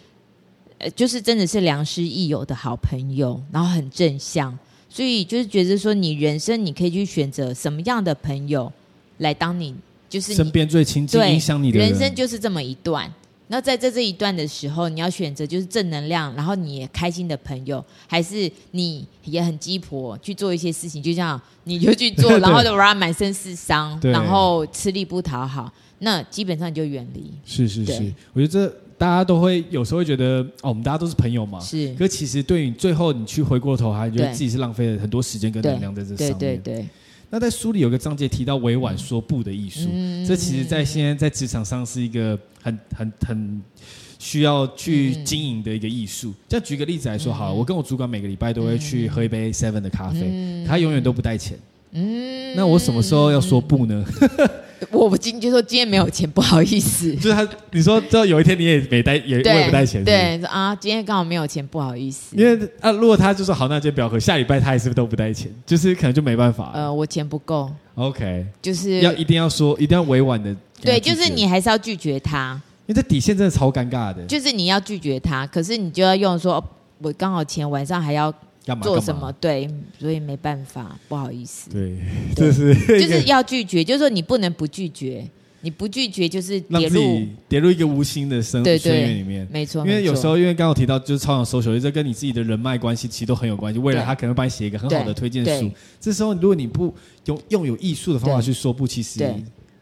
[0.78, 4.58] 呃，就是真的是良师益友的好朋友，然后很正向。
[4.88, 8.71] 所以就是觉得说，你人生你可以去选择什么样的朋友
[9.17, 9.74] 来当你，
[10.10, 11.89] 就是身边最亲近、影响你的人。
[11.89, 13.12] 人生就是这么一段。
[13.52, 27.30] 那在这这一段的时候，你要选择就是正能量，然后你也开心的朋友，还是你也很鸡婆去做一些事情，就像你就去做， 然后就让满身是伤，然后吃力不讨好，那基本上你就远离。
[27.44, 31.94] 是是是，我觉得这大家都会有时候会觉得哦，我们大家都是朋友嘛，是。
[31.96, 36.38] 可其实对你最后你去回过头，还觉得自己是浪费了很多时间跟能量在这上面。
[36.38, 36.88] 对对对。
[37.34, 43.62] 那在书里有个章节提到委婉说不的艺术，嗯，这其实，在现在在职场上是一个很很很
[44.20, 46.34] 需要去经营的一个艺术。
[46.50, 51.58] 这样举个例子来说好了，我跟我主管每个礼拜都会去喝一杯 Seven 的咖啡，他永远都不带钱。
[51.91, 54.06] 嗯，那我什么时候要说不呢？
[54.89, 57.13] 我不今就说今天没有钱，不好意思。
[57.15, 60.38] 就是他，你说，知道有一天你也没带，也我也不带钱是不是？
[60.38, 62.36] 对啊，今天刚好没有钱，不好意思。
[62.36, 65.54] 因为啊，如果他就说好，那今天不要喝，下礼拜他也是不是都不带钱？
[65.65, 66.72] 就是可能就没办法。
[66.74, 67.72] 呃，我钱不够。
[67.96, 70.56] OK，就是要一定要说，一定要委婉的。
[70.82, 74.26] 对，就是你还是要拒绝他，因为这底线真的超尴尬的。
[74.26, 76.63] 就是你要拒绝他，可是你就要用说，
[77.00, 78.34] 我刚好钱晚上还要。
[78.82, 79.32] 做什么？
[79.34, 79.69] 对，
[80.00, 81.69] 所以没办法，不好意思。
[81.71, 81.97] 对，
[82.36, 85.28] 就是就是要拒绝，就是说你不能不拒绝，
[85.62, 89.47] 你不拒绝就是跌入跌入一个无心的深深渊里面。
[89.52, 93.80] 没错，因为有时候，因为刚刚提到就是超想 social，这跟你自己的人脉关系其实都很有关系。
[93.80, 95.69] 未来他可能帮你写一个很好的推荐书，
[96.00, 96.93] 这时候如果你不
[97.26, 99.24] 用用有艺术的方法去说不，其实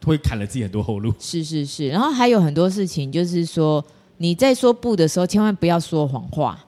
[0.06, 1.14] 会砍了自己很多后路。
[1.20, 3.84] 是是是，然后还有很多事情，就是说
[4.18, 6.66] 你在说不的时候，千万不要说谎话。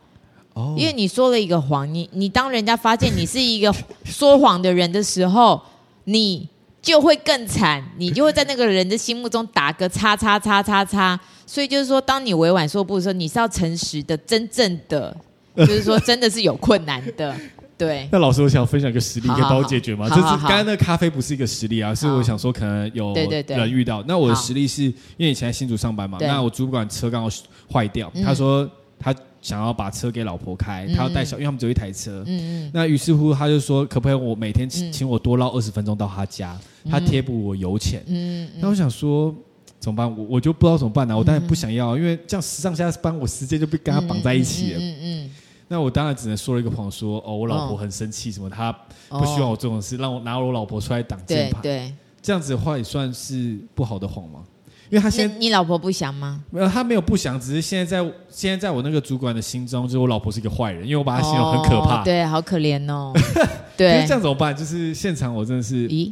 [0.54, 5.62] 哦，因为你说了一个谎，你你当人家发现你是一个 说谎的人的时候，
[6.06, 6.48] 你
[6.82, 11.20] 就会更惨，你就会在那个人的心目中打个叉叉叉叉叉。
[11.46, 15.16] 所以就是说，当你委婉说不的时候，你是要诚实的，真正的，
[15.56, 17.36] 就是说真的是有困难的。
[17.78, 18.08] 对。
[18.12, 20.08] 那老师，我想分享一个实例，可以帮我解决吗？
[20.08, 24.04] 好好好，就是刚刚那个咖啡不是一个实例啊，是我想说可能有人遇到。
[24.08, 27.30] 那我的实例是因为以前在新竹上班嘛，那我主管车刚好
[27.72, 29.16] 坏掉，他说他。
[29.42, 32.24] 想要把车给老婆开，他要带小，因为他们只有一台车。
[32.28, 32.72] 嗯嗯。
[32.74, 36.58] 那于是乎，他就说，可不可以我每天请请我多捞二十分钟到他家，
[36.90, 38.04] 他贴补我油钱。
[38.06, 38.50] 嗯嗯。
[38.62, 39.36] 那我想说，
[39.80, 40.18] 怎么办？
[40.18, 41.18] 我我就不知道怎么办呢、啊。
[41.18, 44.80] 我当然不想要，因为这样上下班我时间就被跟他绑在一起了。
[44.80, 45.32] 嗯嗯。
[45.68, 48.72] 那我当然只能说了一个谎，说哦，我老婆很生气，什么她
[49.08, 51.62] 不希望我做这种事，让我拿我老婆出来挡箭牌。
[51.62, 54.44] 对，这样子的话也算是不好的谎吗？
[54.92, 56.44] 因为他现在你老婆不祥吗？
[56.52, 62.04] 没有，他没有不祥，只是现在在现在在我那个主管的心中，就是我老婆是一个坏人，因为我把她形容很可怕。
[62.04, 63.14] 对，好可怜哦。
[63.76, 64.56] 对，这样怎么办？
[64.56, 66.12] 就是现场我真的是，咦，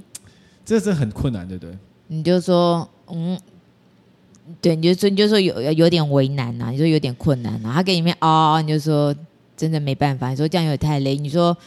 [0.65, 1.77] 这是很困难，对不对？
[2.07, 3.37] 你就说，嗯，
[4.61, 9.13] 对，你就说你就说有有点为难呐，你说有点困难呐，他给你面哦，你就说。
[9.59, 11.17] 真的没办法，你说这样有点太累。
[11.17, 11.57] 你说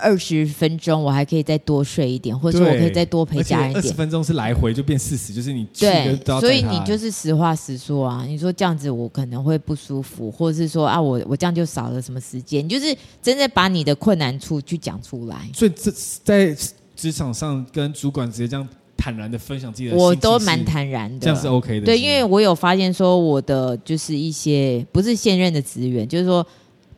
[0.00, 3.84] 二十分钟，我还可以再多睡一点，或者说我可以再多陪家人一点。
[3.84, 8.24] 二十分钟是来回就变四十，就是你对，所以你就是实话实说啊。
[8.26, 12.64] 你说这样子我可能会不舒服，或者是说啊，我我这样就少了什么时间。
[12.64, 15.48] 你就是真的把你的困难处去讲出来。
[15.52, 15.90] 所以这
[16.22, 16.56] 在
[16.96, 21.86] 职场上跟主管直接这样坦然的分享自己的，我都蛮坦然的，这样是 OK 的。
[21.86, 26.46] 对，因为我有发现说我的就是一些不是现任的职员，就是说。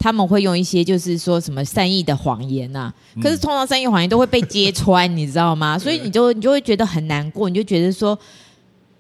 [0.01, 5.77] 他们会用一些就是说什么善意的谎言呐、啊，可是通常善意谎言都会被揭穿，你知道吗？
[5.79, 8.19] 所以你就你就会觉得很难过，你就觉得说，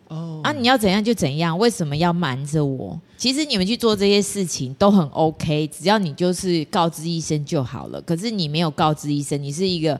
[0.08, 3.00] 哦啊，你要怎样就怎样，为什么要瞒着我？
[3.16, 8.00] 其实你们去做这些事情都很 OK，只要你就是告知医生就好了。
[8.02, 9.98] 可是你没有告知医生，你是一个。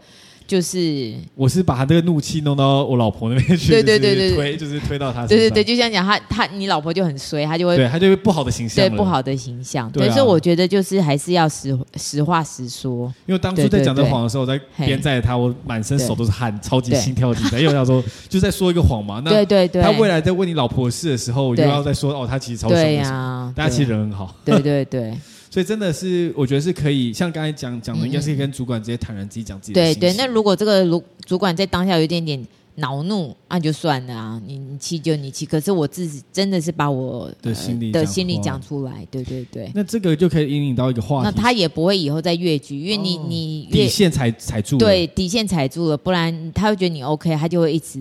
[0.51, 9.89] 就是，我是把他这个怒气弄到我老婆那边去，对对对对，推就是推到他身上，对对对，就像讲他他你老婆就很衰，他就会对他就会不好的形象，对不好的形象。
[9.95, 13.07] 所以说我觉得就是还是要实实话实说。
[13.27, 19.23] 因为当初在讲这谎的时候，我在边在他，我满身手都是汗，超级心跳紧张，因为我想说就在说一个谎嘛。
[19.25, 24.35] 那对 对对，他未来在问你老婆的事的时候，我就要再说哦，他其实超凶的，大家其实人很好。
[24.45, 25.17] 对对对。
[25.51, 29.83] 所以真的是，我觉得是可以，像刚才讲讲的，应该是跟主管直接坦然自己讲自己的。
[29.83, 32.41] 对对，那如果这个主主管在当下有一点点
[32.77, 35.45] 恼怒，那就算了啊，你你气就你气。
[35.45, 39.69] 可是我自己真的是把我的心里的心里讲出来，对对对。
[39.75, 47.99] 那这个就可以引领到一个话题，那他也不会以后再越矩，因为你你底线踩踩住了，对底线踩住了，不然他会觉得你 OK，他就会一直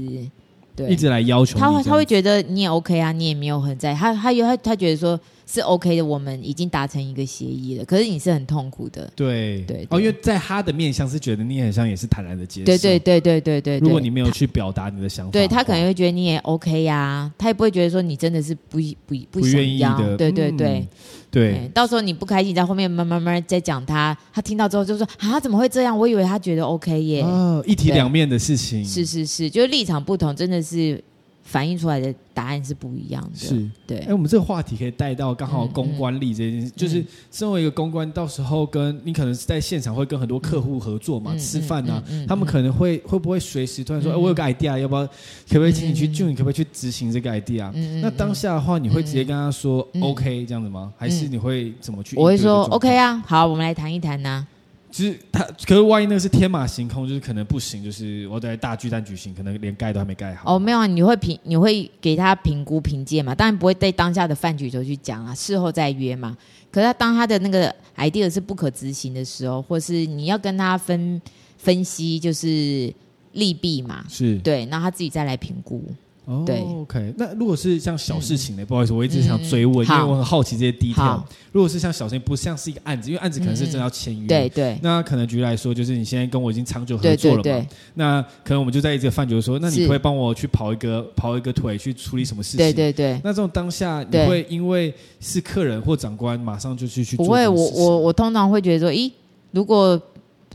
[0.75, 1.57] 对一直来要求。
[1.57, 5.19] 他会他会觉得你也 OK 啊，你也没有很在，他他有他他觉得说。
[5.51, 7.85] 是 OK 的，我们已经达成一个协议了。
[7.85, 13.79] 可是你是很痛苦的，对对哦，因为在他的面向是觉得你很像也是坦然的接受，对对对对对对。
[13.79, 20.88] 如果你没有去表达你的想法，对他可能会觉得你也 OK 呀、啊，他也不会觉得说你真的是不不不愿意的，对对对
[21.31, 21.71] 对。
[21.73, 25.97] 到时候你不开心，在后面慢慢慢再讲他，他听到之后就说啊，怎么会这样？
[25.97, 27.23] 我以为他觉得 OK 耶。
[27.23, 31.03] 哦，一体两面的事情，是是是，就是立场不同，真的是。
[31.49, 33.97] 反映出来的答案是不一样的，是对。
[34.01, 45.07] 哎，我们这个话题可以带到刚好公关力这件事，嗯嗯、就是身为一个公关，到时候跟你可能是在现场会跟很多客户合作嘛，嗯、吃饭啊，嗯嗯嗯、他们可能会会不会随时突然说，哎、嗯，我有个 idea，要不要？
[45.07, 46.07] 可不可以请你去？
[46.07, 50.93] 就、嗯、你可不可以去执行这个 idea？、嗯、那当下的话，你会直接跟他说 OK 这样子吗？
[50.97, 52.15] 还是你会怎么去？
[52.15, 54.45] 我会说 OK 啊，好，我们来谈一谈呐。
[54.91, 60.56] 其实他，可是万一那个是天马行空，就是可能不行，就是我在大巨蛋举行，可能连盖都还没盖好。
[60.56, 63.36] 哦，没有啊，你会评，你会给他评估评鉴嘛？
[63.36, 66.36] 当然不会对当下的饭局时候去讲啊，事后再约嘛。
[66.71, 71.21] 可是他当他的那个 idea 是不可执行的时候，或是你要跟他分
[71.58, 72.93] 分析，就是
[73.34, 75.84] 利弊嘛，是对，那他自己再来评估。
[76.29, 77.11] 哦，对，OK。
[77.17, 78.63] 那如果是像小事情呢？
[78.63, 81.19] 不好意思，我一直想追问，因为我很好奇这些 detail。
[81.51, 84.27] 如果是像小事情，不像是一个案子，因为案子可能是真的要签约。
[84.27, 84.77] 对对。
[84.83, 87.67] 那可能举例来说，就是你现在跟我已经长久合作了嘛？
[87.95, 92.59] 那可能我们就在一个饭局说，那你会帮我去跑一个跑一个腿，去处理什么事情？
[92.59, 93.19] 对对对。
[93.23, 97.25] 那这种当下，你会因为是客人或长官，马上就去去做？
[97.25, 99.11] 不会，我我我通常会觉得说，咦，
[99.49, 99.99] 如果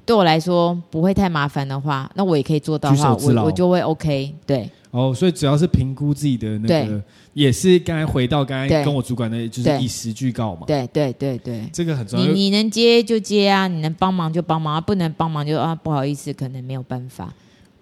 [0.06, 4.32] 对我来说不会太麻烦的话，那我也可以做到的话，我我就会 OK。
[4.46, 4.70] 对。
[4.94, 7.02] 哦，所以只要是评估自己的那个，
[7.32, 10.68] 也是刚才回到刚才跟我主管的，就是以实据告嘛。
[10.68, 12.24] 对对对对，这个很重要。
[12.26, 17.34] 你你能接就接啊，你能帮忙就帮忙，不能帮忙就啊不好意思，可能没有办法。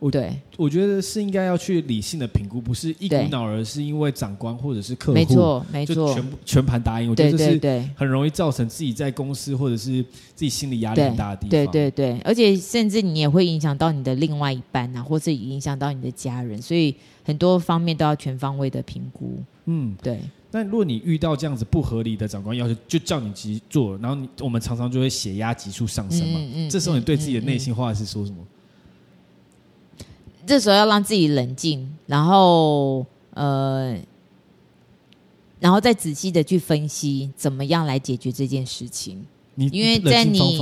[0.03, 7.09] 我对，我觉得是应该要去理性的评估，不是一股脑儿，是因为长官或者是客户，没错，没错，全部全盘答应。
[7.09, 10.03] 我觉得这是很容易造成自己在公司或者是
[10.35, 11.51] 自己心理压力很大的地方。
[11.51, 19.39] 对对对，而且甚至你也会影响到你的另外一半啊，或是影响到你的家人，所以很多方面都要全方位的评估。
[19.67, 20.19] 嗯，对。
[20.51, 26.41] 那如果你遇到这样子不合理的长官要求，就叫你急做，然后你我们常常就会血压急速上升嘛。
[26.41, 26.71] 嗯嗯。
[26.71, 28.39] 这时候你对自己的内心话是说什么？
[30.53, 33.99] 这时候要让自己冷静，然后呃，
[35.59, 39.25] 然后再仔细的去分析怎么样来解决这件事情。
[39.55, 40.59] 你因为在你，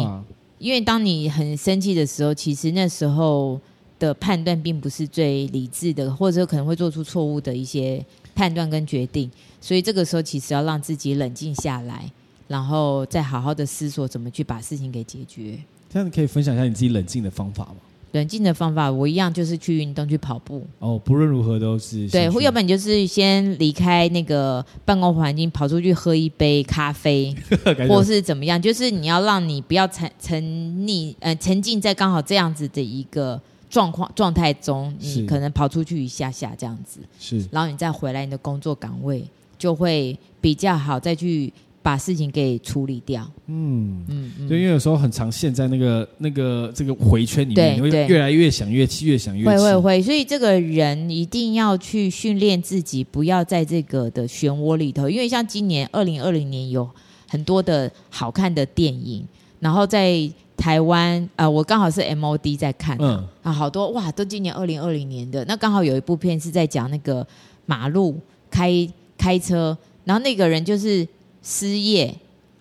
[0.59, 3.61] 因为当你很生气的时候，其实那时候
[3.99, 8.01] 的判断并不是最理智的，或者可能会做出错误的一些
[8.33, 9.29] 判断跟决定。
[9.61, 12.09] 所以这个时候其实要让自己冷静下来，
[12.47, 15.59] 然后再好好的思索怎么去把事情给解决。
[15.93, 17.75] 这样你可以分享一下你自己冷静的方法吗？
[18.13, 20.67] 冷静的方法，我一样就是去运动，去跑步。
[20.79, 27.35] 哦，不论如何都是对，或要不然你就是先离开那个办公环境，跑出去喝一杯咖啡，
[27.89, 39.25] 或是怎么样，就是你要让你不要沉沉溺呃沉浸在刚好这样子的一个状况状态中，你可能跑出去一下下这样子，是，然后你再回来你的工作岗位
[39.57, 41.53] 就会比较好，再去。
[41.83, 43.27] 把事情给处理掉。
[43.47, 49.49] 嗯嗯，对，因为有时候很常陷在那个那个这个回圈里面，你会越来越想越气，越想越气。
[49.49, 55.09] 会会会，所以这个人一定要去训练自己，不要在这个的漩涡里头。
[55.09, 56.89] 因为像今年二零二零年有
[57.29, 59.27] 很多的好看的电影，
[59.59, 65.43] 然后在台湾啊、呃，我刚好是 MOD 在看，嗯啊，好多哇，都今年二零二零年的。
[65.47, 67.27] 那刚好有一部片是在讲那个
[67.65, 68.21] 马路
[68.51, 71.09] 开开车，然后那个人就是。
[71.43, 72.15] 失业，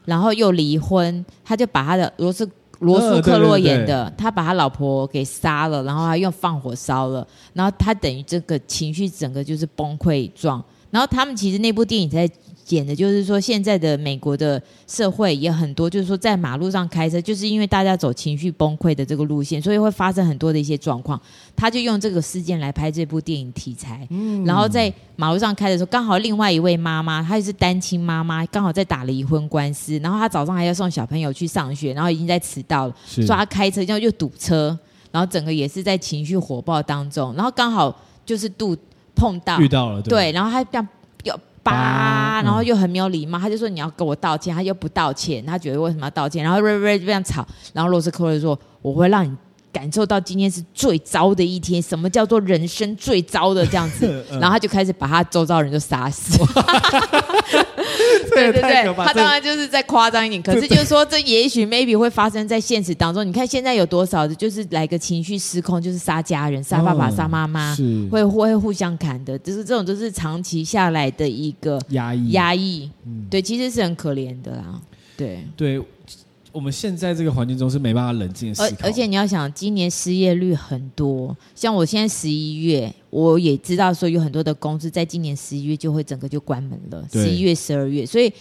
[0.06, 2.50] 然后又离婚，他就把他的罗斯
[2.80, 12.30] 罗素克洛演的，呃、他把他老婆给杀了，然后他又放火烧了，然后他等于这个情绪整个就是崩溃状，然后他们其实那部电影在。
[12.70, 21.20] 演的就是说，现在的美国的社会也很多，就是说在马路上开车，就是因为大家走情绪崩溃的这个路线，所以会发生很多的一些状况。
[21.56, 24.08] 他就用这个事件来拍这部电影题材。
[24.10, 34.78] 嗯，然后在马路上开的时候，刚好另外一位妈妈，她也是单亲妈妈，刚好在打离婚官司，然后她早上还要送小朋友去上学，然后已经在迟到了，所以她开车，然后又堵车，
[35.12, 37.94] 然后整个也是在情绪火爆当中，然后刚好
[38.26, 38.78] 就是度
[39.16, 40.88] 碰到遇到了，对，对，然后他这样
[41.70, 41.78] 有。
[41.78, 46.44] 叭，然后又很没有礼貌，他就说你要跟我道歉，他又不道歉，他觉得为什么要道歉？
[46.44, 49.32] 然后瑞瑞就这样吵，然后罗斯科就说我会让你
[49.72, 54.26] 感受到今天是最糟的一天，什么叫做人生最糟的这样子？
[54.40, 56.40] 然后他就开始把他周遭人就杀死。
[58.32, 63.26] 对对对，他当然就是在夸张一点，可是就是说，这也许 maybe 会发生在现实当中。
[63.26, 67.76] 你看现在有多少的，就是来个情绪失控，就是杀家人、杀爸爸、杀妈妈，
[68.12, 72.90] 会会互相砍的，就是这种都是长期下来的一个压抑压抑。
[73.30, 74.80] 对，其实是很可怜的啦。
[75.16, 75.82] 对对。
[76.52, 88.32] 我们现在这个环境中是没办法冷静思考，而而且你要想，今年失业率很多，像我现在十一月，我也知道说有很多的公司在今年十一月就会整个就关门了，十一月、十二月，所以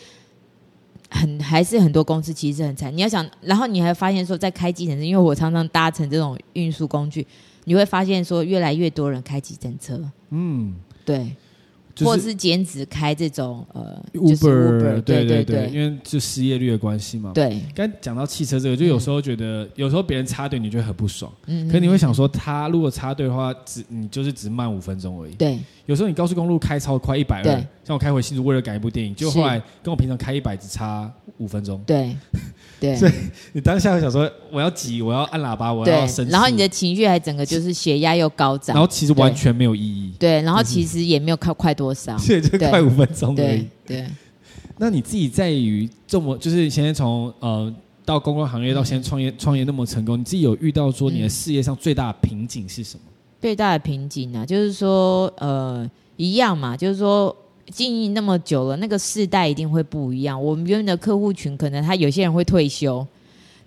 [1.10, 2.94] 很还是很多公司其实很惨。
[2.96, 7.26] 你要想，然后你还发现说，在开计程车，因为我常常搭乘这种运输工具，
[7.64, 10.00] 你会发现说，越来越多人开计程车，
[10.30, 11.34] 嗯，对。
[12.04, 17.32] 或是兼职开这种呃 Uber，就是 Uber 对对对，因为就失业率的关系嘛。
[17.34, 21.32] 对，刚讲到汽车这个，就有时候觉得，嗯、有时候别人插队，你觉得很不爽。
[21.46, 25.32] 嗯，可是你会想说，他如果插队的话，只你就是只慢五分钟而已。
[25.34, 25.58] 对。
[25.86, 27.44] 有时候你高速公路开超快一百二，
[27.82, 31.82] 像我开回新竹为了赶一部电影，就后来跟我平常开一百只差五分钟。
[31.86, 32.14] 对，
[32.80, 33.12] 对，所以
[33.52, 40.12] 你当下会想说，我要急，我要按喇叭，我要生气，然后你的情绪还整个就是血压又高涨，然后其实完全没有意义。
[40.18, 43.66] 对，然后其实也没有快快多少， 所以就快五分钟而已。
[43.86, 44.06] 对，
[44.78, 47.74] 那你自己在于这么就是现在从呃
[48.04, 53.02] 到公关行业到现在创业创业那么成功，你自己有遇到说你的事业上最大的瓶颈是什么？
[53.40, 57.34] 最大的瓶颈呢，就是说，呃，一样嘛，就是说，
[57.70, 60.42] 经营那么久了，那个世代一定会不一样。
[60.42, 63.06] 我们原本的客户群，可能他有些人会退休，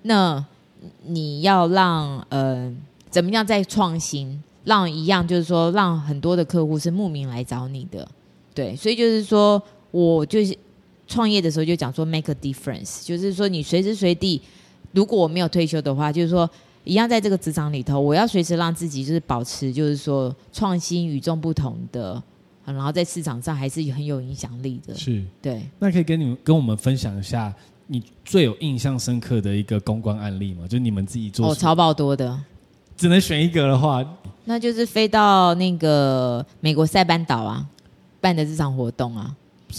[0.04, 0.44] 那
[1.06, 2.74] 你要让呃，
[3.10, 8.08] 怎么样再创新，让一样，就是说，让很多的客户是慕名来找你的，
[8.54, 10.58] 对，所以就是说，我就是
[11.08, 14.42] 创业的时候就讲说，make a difference，就是说，你随时随地，
[14.92, 16.50] 如果我没有退休的话，就是说。
[16.84, 22.20] 一样在这个职场里头，我要随时让自己就是保持，就是说创新、与众不同的，
[22.74, 24.94] 然后在市场上还是很有影响力的。
[24.96, 25.62] 是，对。
[25.80, 27.54] 那可以跟你们跟我们分享一下
[27.88, 30.68] 你最有印象深刻的一个公关案例吗？
[30.68, 32.40] 就你们自己做哦，超爆多的。
[32.96, 34.06] 只能选一个的话，
[34.46, 37.66] 那就是飞到那个美国塞班岛啊，
[38.20, 39.36] 办的这场活动啊。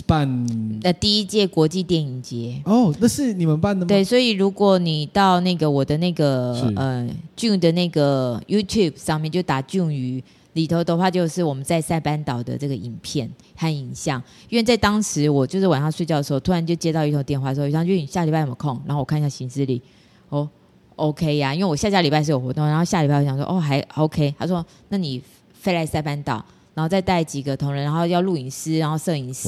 [0.06, 3.88] 办的第一届国际电影节哦，那是你们办的吗？
[3.88, 10.24] 对，所以如果你到那个我的那个呃 June 的那个 YouTube 上面就打 June 鱼
[10.54, 14.22] 里头的话，就是我们在塞班岛的这个影片和影像。
[14.48, 18.80] 因为在当时我就是晚上睡觉的时候，突然就接到一通电话说，说就你下礼拜有没有空？
[18.86, 19.80] 然后我看一下行事历，
[20.28, 20.48] 哦
[20.96, 25.22] ，OK 呀，因为我下下礼拜是有活动，然后下礼拜我想说哦还 OK，他说那你
[25.52, 26.44] 飞来塞班岛。
[26.74, 29.46] 然后再带几个同仁，然后要录影师，然后摄影师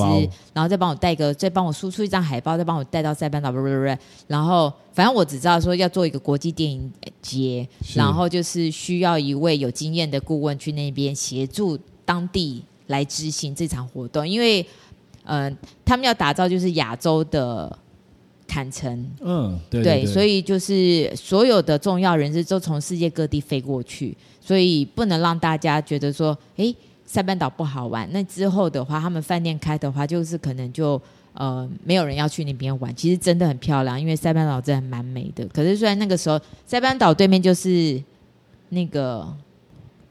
[0.53, 3.97] 然后再帮我带个，再帮我输出一张海报，再帮我带到塞班岛，不不不，
[4.27, 14.67] 然后反正我只知道说要做一个国际电影节，然后就是需要一位有经验的顾问去那边协助当地来执行这场活动，因为
[15.25, 15.51] 呃，
[15.83, 17.75] 他们要打造就是亚洲的
[18.47, 26.75] 坎城，嗯，对对，对，对，所以就是所有的重要人士都从世界各地飞过去，所以不能让大家觉得说，哎。
[27.07, 31.01] 塞班岛不好玩，那之后的话，他们饭店开的话，就是可能就
[31.35, 32.95] 呃没有人要去那边玩。
[32.97, 35.47] 其实真的很漂亮，因为塞班岛真的蛮美的。
[35.49, 38.03] 可是虽然那个时候，塞班岛对面就是
[38.71, 39.27] 那个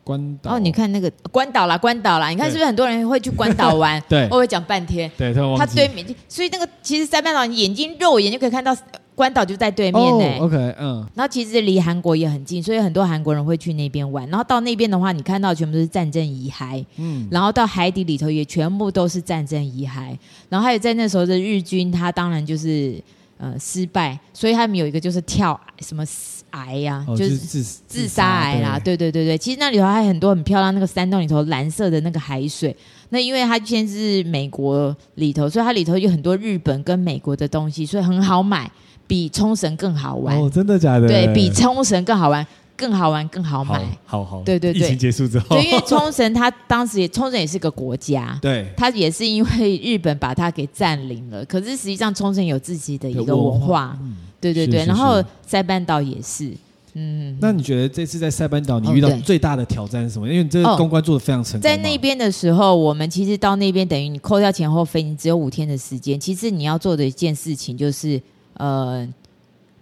[0.04, 4.02] 关岛哦，你看那个关岛啦，关岛啦，你看是不是很多人会去关岛玩？
[4.08, 5.10] 对，我会讲半天。
[5.18, 8.76] 对，他他对面，所以那个其实塞班岛，你眼睛肉眼就可以看到。
[9.16, 14.28] 关岛就在对面呢、欸，oh, OK，嗯，然后其实离韩国也很近，所以很多韩国人会去那边玩。
[14.30, 20.18] 然后到那边的话，你看到全部都是战争遗骸，嗯，然后到海底里头也全部都是战争遗骸。
[20.49, 22.99] 然后还有在那时候的日军，他当然就是
[23.38, 26.03] 呃失败，所以他们有一个就是跳什么
[26.49, 29.38] 癌呀、啊哦，就是自自杀癌啦，对对对对。
[29.38, 32.76] 其实那里头还有很多很漂亮，那个山洞里头蓝色的那个海水。
[33.09, 38.72] 那因为它现在是美国里头，所以它里头有很多日本跟美国的东西，所以很好买。
[39.08, 41.08] 比冲绳更好玩哦，真的假的？
[41.08, 42.45] 对，比冲绳更好玩，
[42.76, 43.80] 更好玩，更好买。
[44.06, 44.82] 好好，对对对。
[44.82, 51.45] 疫情结束之后，对，因为冲绳它当时也冲绳也是个国家，对，它也是因为日本把它给占领了。
[51.45, 54.80] 可是实际上冲绳有自己的一个文化，嗯、对对对。
[54.80, 56.51] 是是是，然后塞班岛也是，
[56.93, 57.38] 嗯。
[57.39, 60.26] 那你觉得这次在塞班岛你遇到最大的挑战是什么？
[60.26, 61.62] 哦、因为你这个公关做的非常成功。
[61.62, 66.20] 在那边的时候，我们其实到那边等于你扣掉前后飞，你只有五天的时间。
[66.20, 68.20] 其实你要做的一件事情就是，
[68.56, 69.08] 呃。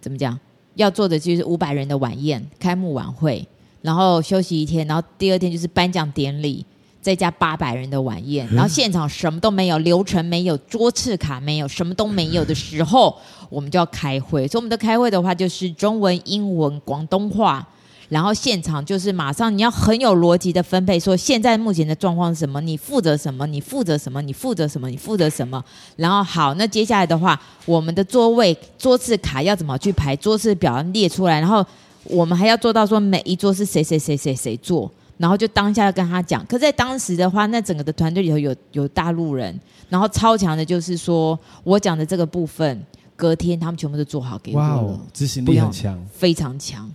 [0.00, 0.36] 怎么讲？
[0.74, 3.46] 要做的就是五百人的晚宴、开幕晚会，
[3.82, 6.66] 然后休息一天，然后第二天就是颁奖典礼，
[7.00, 13.16] 再加八百人的晚宴，然后现场什么都没有，流程没有，桌次卡没有，什么都没有的时候，
[13.48, 14.48] 我们就要开会。
[14.48, 17.64] 所以我们的开会的话，就是中文、英文、广东话。
[18.12, 22.60] 然后现场就是马上你要很有逻辑的分配，说现在目前的状况是什么？
[22.60, 23.46] 你负责什么？
[23.46, 24.20] 你负责什么？
[24.20, 24.90] 你负责什么？
[24.90, 25.64] 你负责什么？
[25.96, 30.14] 然后好，那接下来的话，我们的座位桌次卡要怎么去排？
[30.16, 31.64] 桌次表列出来，然后
[32.04, 36.44] 我们还要做到说每一桌是谁谁谁谁谁坐，然后就当下要跟他讲。
[36.44, 39.58] 可在当时的话，那整个的团队里头有有大陆人，
[39.88, 42.84] 然后超强的就是说我讲的这个部分，
[43.16, 44.82] 隔天他们全部都做好给我了。
[44.82, 46.92] 哇，执行力很强，非常强。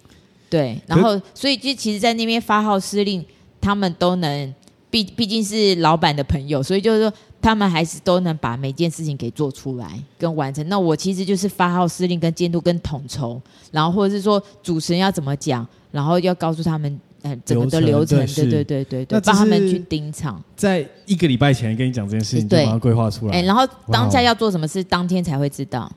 [0.49, 3.23] 对，然后所以就其实，在那边发号施令，
[3.59, 4.53] 他们都能，
[4.89, 10.67] 毕毕竟是老板的朋友，所以就是说，他们还是都能把每件事情给做出来跟完成。
[10.69, 13.41] 那我其实就是发号施令、跟监督、跟统筹，
[13.71, 20.41] 然后或者是说主持人要怎么讲，然后要告诉他们，呃，整个的流程，对对对对对，帮他们去盯场。
[20.55, 23.33] 在一个礼拜前跟你讲这件事情，对，就把它规划出来。
[23.33, 25.91] 哎，然后当下要做什么事，当天才会知道。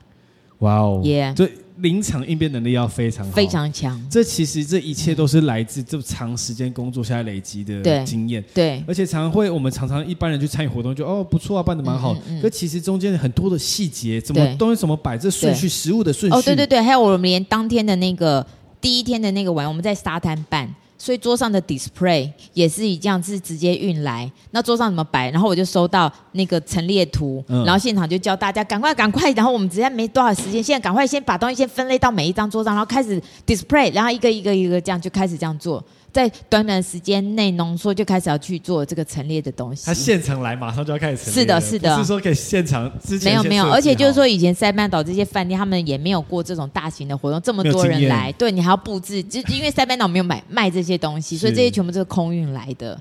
[0.58, 1.32] 哇哦，耶！
[1.36, 1.50] 对。
[1.82, 4.00] 临场应变能力要非常好，非常强。
[4.10, 8.42] 这其实这一切都是来自这么长时间工作下来累积的经验。
[8.54, 12.16] 对，对而且常常会，我们常常一般人去参与活动就，就哦不错啊，办的蛮好。
[12.40, 16.38] 可、其实中间很多的细节，怎么东西怎么摆，这顺序食物的顺序。
[16.38, 18.46] 哦，对对对，还有我们连当天的那个
[18.80, 20.68] 第一天的那个玩，我们在沙滩办。
[21.00, 25.30] 所以桌上的 display 也是以这样是直接运来，那桌上怎么摆？
[25.30, 35.82] 然后我就收到那个陈列图，嗯，然后现场就教大家赶快赶快，然后我们直接没多少时间，现在赶快先把东西先分类到每一张桌上，然后开始 display，然后一个一个一个这样就开始这样做。
[36.12, 39.86] 在短短时间内浓缩，就开始要去做这个陈列的东西。
[39.86, 41.34] 他现场来，马上就要开始陈列。
[41.34, 41.96] 是的，是的。
[41.96, 53.00] 不是说可以现场之前没有没有，而且就是说，以前塞班岛这些饭店，他们也没有过这种大型的活动，这么多人来，对你还要布置，就因为塞班岛没有买卖这些东西，所以这些全部都是空运来的。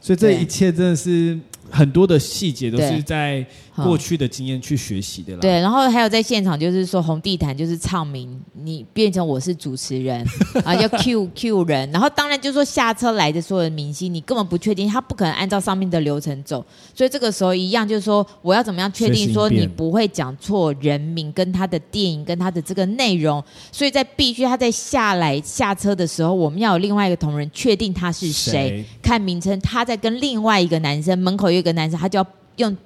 [0.00, 1.38] 所以这一切真的是。
[1.70, 3.44] 很多的细节都是在
[3.76, 5.40] 过去的经验去学习的啦。
[5.40, 10.24] 对，然后还有在现场，就是说红地毯就是唱名，你变成我是主持人
[10.64, 11.90] 啊，要 Q Q 人。
[11.90, 16.64] 然后当然就是说下车来的所有的明星，你根本不确定他不可能按照上面的流程走，
[16.94, 23.42] 所以这个时候一样就是说，我要怎么样确定说你不会讲错人名跟他的电影跟他的这个内容？
[23.72, 31.64] 所以在必须他在下来下车的时候，我们要有另外一个同仁确定他是谁，看名称，他在跟另外一个男生门口有。
[31.64, 32.76] 一个男生，他就要用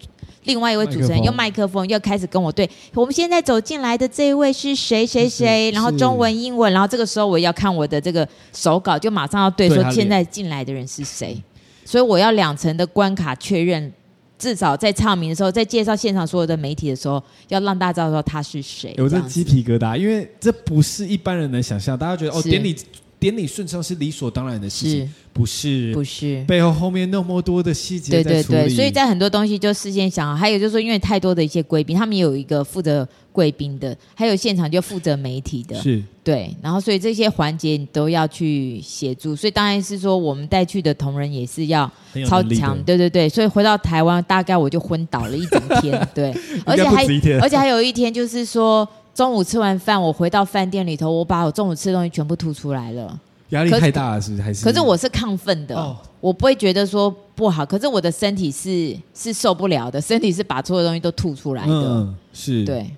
[0.45, 2.69] 另外一位主持人用麦克风，又开始跟我对。
[2.95, 5.71] 我们现在走进来的这一位是谁谁谁？
[5.73, 11.37] 然后中文、英文，然后这个时候我要看我的这个手稿，就马上要对说现在进来的人是谁。
[11.85, 13.93] 所以我要两层的关卡确认，
[14.39, 18.95] 至少在唱名的时候，在介绍现场所有的媒体的时候，要让大家知道他是谁。
[18.97, 21.99] 有这鸡皮疙瘩，因为这不是一般人能想象。
[21.99, 22.77] 大家觉得哦，典礼。
[23.19, 25.09] 典礼顺畅是理所当然的事情，是。
[25.31, 25.95] 不是？
[25.95, 26.45] 不是。
[26.49, 36.03] 背后后面那么多的细节，对对对，所以在很多东西就事先想好，还有就是说，因为太多的一些贵宾，他们也有一个负责贵宾的，还有现场就负责媒体的，是。
[36.25, 41.89] 对，然后所以这些环节你都要去协助，所以当然是说我们带去的同仁也是要
[42.27, 46.35] 超强，对对对，所以回到台湾大概我就昏倒了一整天，对，
[46.67, 47.07] 而且还
[47.41, 48.89] 而且还有一天就是说。
[49.19, 53.19] 中午吃完饭，我回到饭店里头，我把我中午吃的东西全部吐出来了。
[53.49, 54.41] 压力太大了，是？
[54.41, 54.65] 还是？
[54.65, 57.67] 可是我是亢奋的，哦、我不会觉得说不好。
[57.67, 61.73] 可是我的身体是是受不了的，身体是把所有东西都吐出来的。
[61.73, 62.65] 嗯，是。
[62.65, 62.89] 对。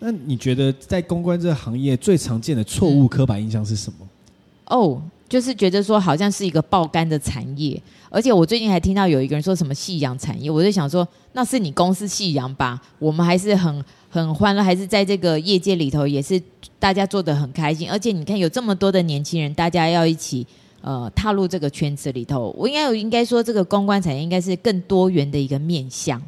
[0.00, 4.06] 那你觉得在公关这个行业最常见的错误刻板印象是什么？
[4.66, 13.84] 哦，就是觉得说好像是一个爆肝的产业，而且我最近还听到有一个人说什么夕阳产业，我就想说那是你公司夕阳吧，我们还是很。
[14.10, 16.42] 很欢乐，还是在这个业界里头，也是
[16.78, 17.90] 大家做得很开心。
[17.90, 20.46] 而且你看，有这么多的年轻人，大家要一起
[20.80, 22.50] 呃踏入这个圈子里头。
[22.56, 26.18] 我应该有应该说，这个公关产业应该是更多元的一个面向。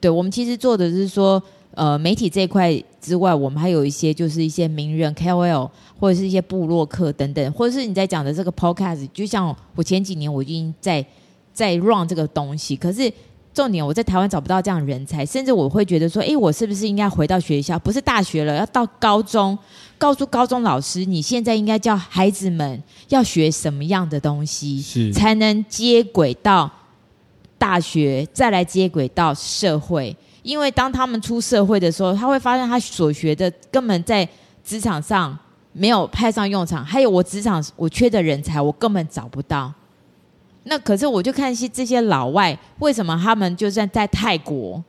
[0.00, 1.42] 对，我们其实做的是说，
[1.76, 5.70] 呃，媒体这一块之外，我们还有一些就是一些名人 KOL
[6.00, 9.08] 或者是一些部落客等等，或者是你在讲的这个 Podcast。
[9.12, 11.06] 就像我前几年我已经在
[11.52, 13.12] 在 run 这个东西，可是。
[13.56, 17.78] 重点，我在台湾找不到这样的人才，甚至我会觉得说，哎，我是不是应该回到学校？
[17.78, 19.58] 不是大学了，要到高中，
[19.96, 26.70] 告诉高中老师，你现在应该教孩子们要学什么样的东西，是才能接轨到
[27.56, 30.14] 大学，再来接轨到社会。
[30.46, 34.26] 因为当他们出社会的时候，他会发现他所学的根本在
[34.64, 35.36] 职场上
[35.72, 39.72] 没有派上用场，还有我职场我缺的人才，我根本找不到。
[40.62, 44.80] 那可是我就看些这些老外，为什么他们就算在泰国，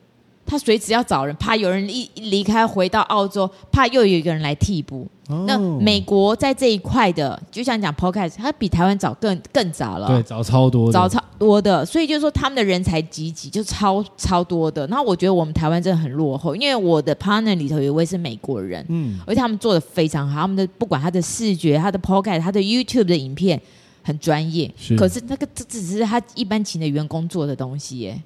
[0.47, 5.07] 他随时要找人，怕有人一离开回到澳洲，怕又有一个人来替补。
[5.29, 5.39] Oh.
[5.45, 14.87] 那美国在这一块的，就像讲 Podcast，它比台湾早更更早了，对，早超多的，早超多的，所以就是说他们的人才济济就超超多的。
[14.87, 23.61] 然后我觉得我们台湾真的很落后，因为我的 partner 里头有一位是美国人，嗯，而且他们做的非常好，他们的不管他的视觉、他的 Podcast、他的 YouTube 的影片。
[24.03, 28.17] 很专业，是可是那个这只是他一般请的员工做的东西耶。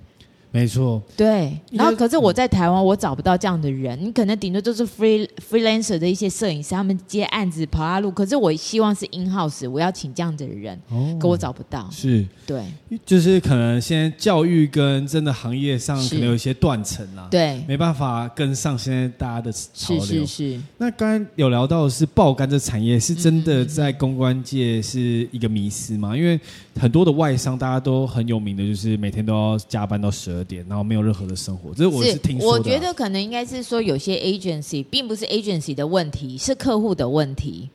[0.52, 1.58] 没错，对。
[1.72, 3.98] 然后，可是我在台湾，我找不到这样的人。
[4.04, 8.12] 你可能顶多就是 free freelancer 的一些摄影师，他们接案子跑下路。
[8.12, 11.90] 可是我希望是 in house，我要请这样的人，哦、可我找不到。
[11.90, 12.66] 是，对，
[13.06, 20.04] 就是可能现在教育跟真的行业上可能有一些断层啊，对，没办法跟上现在大家的潮流。
[20.04, 20.62] 是是是。
[20.78, 26.16] 那刚刚有聊到的是爆肝这产业，是真的在公关界是一个迷思吗？
[26.18, 26.38] 因为
[26.78, 32.58] 很多的外商大家都很有名的，就是每天都要加班到十二点，然后没有任何的生活，这是我是听说的啊。
[32.58, 37.70] 我觉得可能应该是说，有些 agency 并不是 agency 的问题，是客户的问题。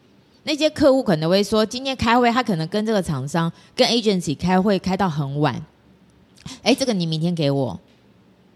[0.45, 5.61] 那些客户可能会说，今天开会，他可能跟这个厂商、跟 agency 开会开到很晚。
[6.63, 7.81] 哎，这个你明天给我。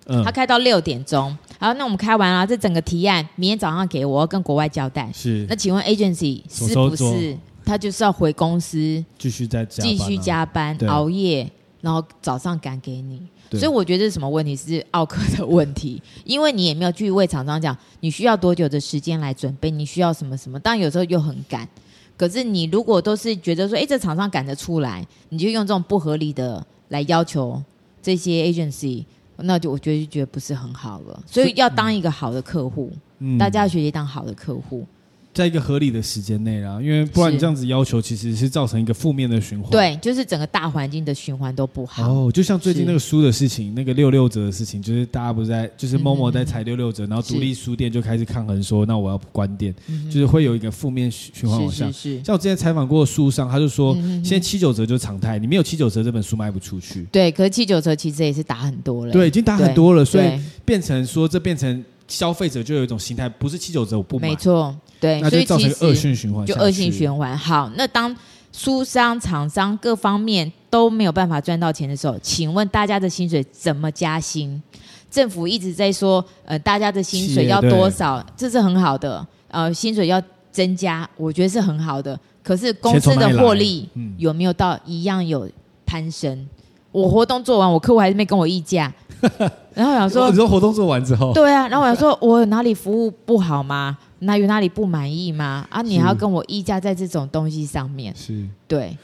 [0.06, 0.22] 嗯。
[0.22, 1.36] 他开到六点钟。
[1.58, 5.10] 好，那我们开完了，这整个提案明天早上给我，要跟国外交代。
[5.12, 5.44] 是。
[5.48, 11.50] 那请问 agency 是不是他就是要回公司继续在继续加班熬夜，
[11.80, 13.20] 然后早上赶给你？
[13.58, 14.54] 所以我觉得是什么问题？
[14.54, 20.58] 是奥克的问题， 因为你也没有去为厂商讲你需要多久的时间来准备，你需要什么什么。
[20.60, 21.68] 当然有时候又很赶，
[22.16, 27.60] 可是你如果都是觉得说，哎，这厂商赶得出来，你就用这种不合理的来要求
[28.02, 29.04] 这些 agency，
[29.36, 31.22] 那就我觉得就觉得不是很好了。
[31.26, 34.86] 所以要当一个好的客户，嗯，大家要学习当好的客户。
[35.32, 39.70] 在一个合理的时间内啦，因为不然你这样子要求，其实是造成一个负面的循环。
[39.70, 42.02] 对，就是整个大环境的循环都不好。
[42.10, 49.72] 哦，就像最近那个书的事情，那个六六折的事情，就是大家不是在，就是某某在踩六六折，然后独立书店就开始抗衡说，那我要关店，
[50.10, 51.86] 就是会有一个负面循环往下。
[51.86, 52.24] 是是是。
[52.24, 57.06] 像我之前采访过的书商，他就说，现在七九折就是常态，你没有七九折，这本书卖不出去。
[57.12, 59.12] 对，可是七九折其实也是打很多了。
[59.12, 60.28] 对，已经打很多了，所以
[60.64, 64.28] 变成说，这变成消费者就有一种心态，不是七九折我不买。
[64.28, 64.76] 没错。
[65.00, 67.34] 对，那就造成恶性循环，就恶性循环。
[67.38, 68.14] 好，那当
[68.52, 74.62] 书商、厂商各方面都没有办法赚到钱的时候，请问大家的薪水怎么加薪？
[75.10, 78.22] 政府一直在说，呃，大家的薪水要多少？
[78.36, 82.18] 这是很好的，呃，薪水要增加，我觉得是很好的。
[82.42, 83.88] 可是公司的获利
[84.18, 85.48] 有没有到一样有
[85.86, 86.46] 攀升？
[86.92, 88.92] 我活动做完，我客户还是没跟我议价，
[89.74, 93.96] 然后我想说，你说活动做完之后，对啊，然后我想说，我有哪里服务不好吗？
[94.20, 95.66] 那有哪里不满意吗？
[95.70, 98.14] 啊，你还要跟我议价在这种东西上面？
[98.16, 98.96] 是，对，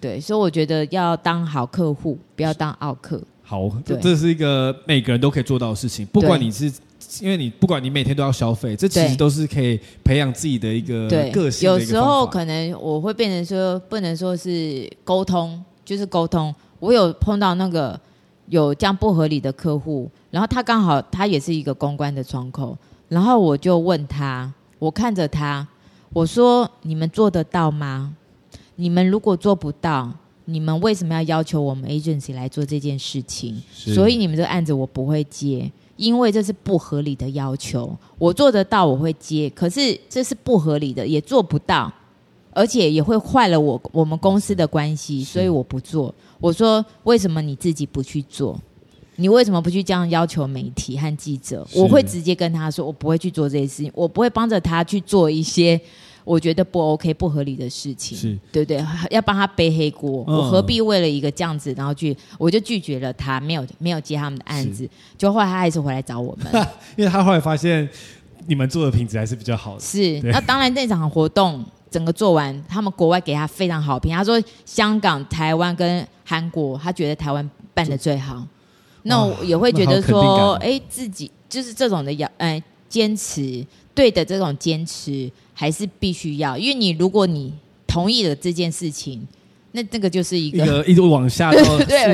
[0.00, 3.20] 对，所以我觉得要当好客户，不要当奥客。
[3.42, 6.72] 好，这这是一个每个人都可以做到的事情，不管你是。
[7.20, 11.70] 因为你不管你每天都要消费，这其实都是可以培养自己的一个个性。
[11.70, 16.52] 有时候可能我会变成说，不能说是沟通，就是沟通。
[16.80, 17.98] 我有碰到那个
[18.48, 22.76] 有这样不合理的客户，然后他刚好他也是一个公关的窗口，
[23.08, 25.66] 然后我就问他，我看着他，
[26.12, 28.14] 我说：“你们做得到吗？
[28.76, 30.12] 你们如果做不到，
[30.44, 33.60] 你们为什么要要求我们 agency 来做这件事情？
[33.72, 41.90] 所以你们这个案子我不会接。”因为这是不合理的要求，我做得到我会接，可是这是不合理的，也做不到，
[42.56, 46.12] 而且也会坏了我我们公司的关系，所以我不做。
[46.40, 48.58] 我说，为什么你自己不去做？
[49.16, 51.66] 你为什么不去这样要求媒体和记者？
[51.74, 55.78] 我会直接跟他说，我不会去做这些事情，我不会帮着他去做一些。
[56.24, 58.84] 我觉得不 OK、不合理的事情，是对不对？
[59.12, 64.88] 要帮他背黑锅，嗯、我何必为了一个这样子，然后去，我就拒绝了他，没有没有接他们的案子。
[65.16, 66.66] 就后来他还是回来找我们，
[66.98, 67.88] 因为他后来发现
[68.48, 69.80] 你们做的品质还是比较好的。
[69.80, 74.14] 是，那当然那场活动整个做完，他们国外给他非常好评。
[74.14, 78.46] 他说香港、台湾跟韩国，他觉得台湾办的最好。
[79.02, 83.64] 那我也会觉得说，哎，自己就是这种的要，哎，坚持
[83.94, 85.30] 对的这种坚持。
[85.58, 87.50] 还是必须要，因为你如果你
[87.86, 89.26] 同意了这件事情，
[89.76, 91.60] 那这个就是一个一个一直往下到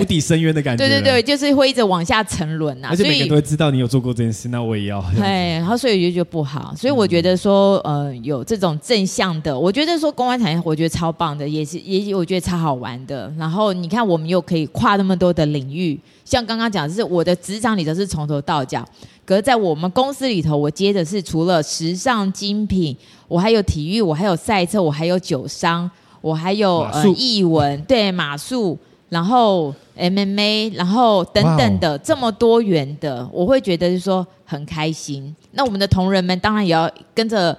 [0.01, 0.85] 无底深渊的感觉。
[0.85, 2.89] 对对对，就是会一直往下沉沦啊。
[2.91, 5.01] 而且每个人都会知道你有做过这件事，那我也要。
[5.17, 6.75] 对，然后所以我就觉得不好。
[6.77, 13.33] 所以我觉得说，呃，有这种正向的，我觉得说公关产业，我觉得超棒的，也是也我觉得超好玩的。
[13.39, 18.85] 然后你看，我们又可以跨那么多的领域，像刚刚讲，就是我的职场里头是从头到脚。
[19.25, 22.97] 可是在我们公司里头，我接的是除了时尚精品，
[23.29, 25.89] 我还有体育，我还有赛车，我还有酒商，
[26.23, 28.79] 我还有呃译文，对马术，
[29.11, 35.37] 然后 MMA，然后等等的这么多元的，我会觉得是说很开心。
[35.51, 37.55] 那我们的同仁们当然也要跟着。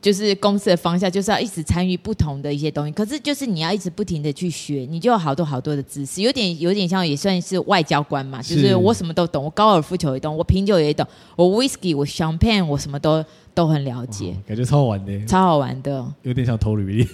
[0.00, 2.92] 就是公司的方向，就是要一直参与不同的一些东西。
[2.92, 8.40] 可是，就是你要一直不停的去学，你就有好多好多的知识，有点有点像也算是外交官嘛。
[8.40, 13.22] 就是我什么都懂，我高尔夫球也懂，我品酒也懂，我 whisky，我 champagne，我什么都。
[13.58, 17.08] 都很了解，感觉超好玩的，超好玩的，有点想投履历。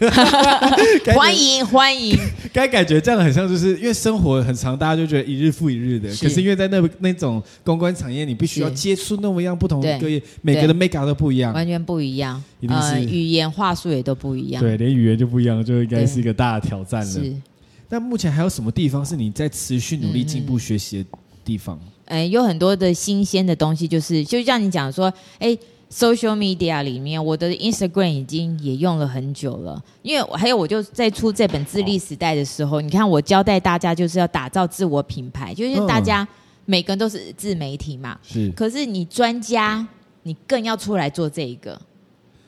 [1.17, 2.15] 欢迎欢迎，
[2.53, 6.11] 该感觉这样很像，就是因为生活很长，大家就觉得一日复一日的。
[6.17, 12.45] 可是因为在那那种公关产业，你必须要接触那么样不同的各业，每个的 make up 都不一样，完全不一样。
[12.69, 14.63] 呃，语言话术也都不一样。
[14.63, 17.11] 对，连语言就不一样，就应该是一个大的挑战了。
[17.11, 17.35] 是。
[17.89, 21.09] 那目前还有什么地方是你在持续努力进步学习的
[21.43, 21.81] 地方？
[22.05, 25.57] 哎，有很多的新鲜的东西，就是就像你讲说，哎。
[25.95, 36.27] Social media 里面，我的 Instagram 已经也用了很久了，因为还有我就在出这本自立时代的时候，你看我交代大家就是要打造自我品牌，就是大家
[36.65, 38.51] 每个人都是自媒体嘛，是。
[38.57, 39.87] 可是你专家，
[40.25, 41.81] 你更要出来做这一个，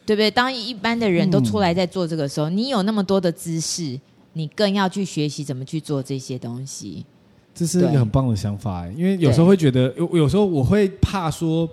[0.04, 0.28] 对不对？
[0.28, 3.96] 当一般的人都出来在做这个时候，你有那么多的知识，
[4.32, 7.06] 你更要去学习怎么去做这些东西。
[7.54, 11.68] 这是一个很棒的想法，因为有时候会觉得，有有时候我会怕说。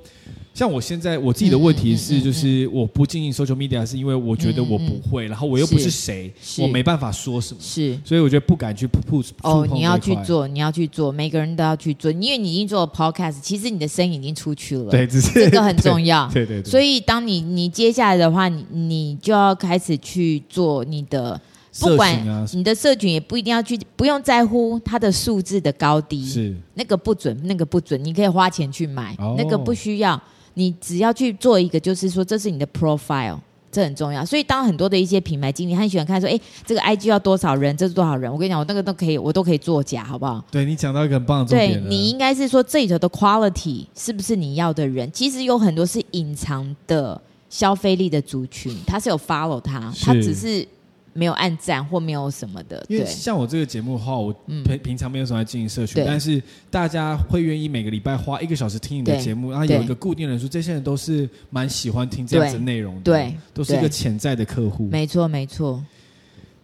[0.54, 9.30] 像我现在我自己的问题是，就是我不经营 social media，是因为我觉得我不会，然后我又不是谁，我没办法说什么，是，所以我觉得不敢去 push。
[9.42, 16.70] 哦，你要去做，你要去做，每个人都要去做，因为你已经做了 podcast，其实你的声音已经出去了，对，只是这个很重要，对对对。
[16.70, 21.42] 所以当你你接下来的话，你你就要开始去做你的，
[21.80, 26.56] 不管你的社群也不一定要去，不用在乎它的数字的高低，是。
[26.76, 30.22] 那个不准，那个不准，你可以花钱去买，那个不需要。
[30.56, 33.40] 你只要去做一个，就是说这是你的 profile，
[33.72, 34.26] 这很重要。
[34.26, 38.32] 所以当很多的一些品牌经理很喜欢看说，哎，这个 IG 要多少人，这是多少人？
[38.32, 40.44] 我跟你讲，我那个都可以，我都可以作假，好不好？
[40.52, 41.82] 对，你讲到一个很棒的重点。
[41.82, 45.12] 对，你应该是说这里头的 quality 是不是你要的人？
[45.12, 50.68] 其实有很多是隐藏的消费力的族群，他是有 follow 他，他只是。
[51.14, 54.34] 没有按赞或没有什么的，因为像我这个节目的话，我
[54.66, 56.42] 平平常没有什么在经营社群，但是
[56.72, 64.88] 大家会愿意每个礼拜花一个小时听你的节目，然后有一个固定人数，这些人都是蛮喜欢听这样子内容的，对，都是一个潜在的客户。
[64.90, 65.84] 没错，没错。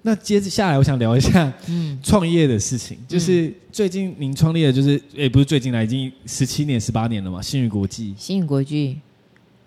[0.02, 2.00] 那接着下来，我想聊一下嗯。
[2.02, 8.98] 创业的事情，就是最近您创立的，就是也不是最近了，已经十七年、十八年了嘛，新宇国际，新宇国际。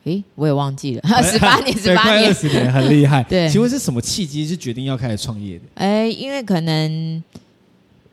[0.04, 3.22] 诶，我也忘记了， 十八年，十八年，二十年，很厉害。
[3.30, 5.64] 对，请问是什么契机是决定要开始创业的？
[5.74, 7.22] 哎，因为可能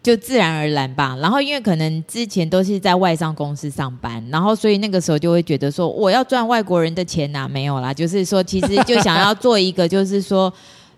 [0.03, 1.17] 就自然而然吧。
[1.19, 10.53] 然后因为可能之前都是在外商公司上班，然后所以那个时候就会觉得说，我要赚外国人的钱呐，没有啦，就是说其实就想要做一个，就是说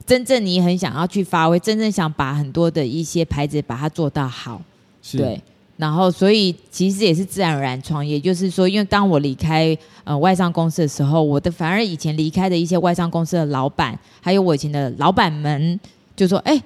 [0.05, 4.61] 真正你很想要去发挥，真正想把很多的一些牌子把它做到好，
[5.13, 5.41] 对。
[5.81, 15.79] 然后所以其实也是自然而然创业，就是说，因为当我离开呃外商公司的时候，我的反而以前离开的一些外商公司的老板，还有我以前的老板们，
[16.15, 16.61] 就说：“哎，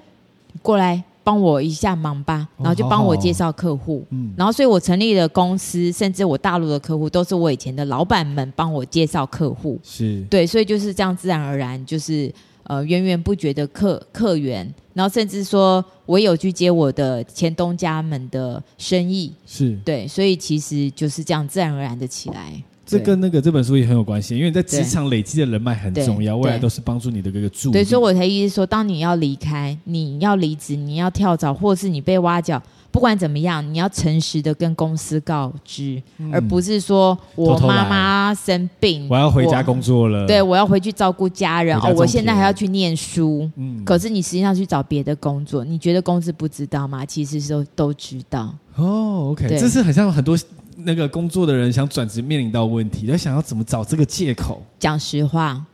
[0.60, 10.22] 过来。”帮我一下忙吧，然后就帮我介绍客户，哦、然后所以我成立的公司，甚至我大陆的客户都是我以前的老板们帮我介绍客户，是。
[10.30, 12.32] 对，所以就是这样自然而然，就是
[12.66, 19.76] 呃源源不绝的客客源，然后甚至说我有去接我的前东家们的生意，是。
[19.84, 22.62] 对，所以其实就是这样自然而然的起来。
[22.84, 27.72] 这跟那个这本书也很有关系，因为在职场累积的人脉很重要，未来都是帮助你的这个助力。
[27.72, 47.04] 对，所以我才意思说，当你要离开，你要离职，你要跳槽，或是你被挖角，不管怎么样，你要诚实的跟公司告知，嗯、而不是说我妈妈生病我要回家工作了，对，我要回去照顾家人家哦，我现在还要去念书，嗯，可是你实际上去找别的工作，你觉得公司不知道吗？
[47.04, 48.54] 其实都都知道。
[48.76, 50.36] 哦，OK，这是很像很多。
[50.78, 54.62] 那个工作的人想转职面临到问题，他想要怎么找这个借口？
[54.78, 55.64] 讲实话，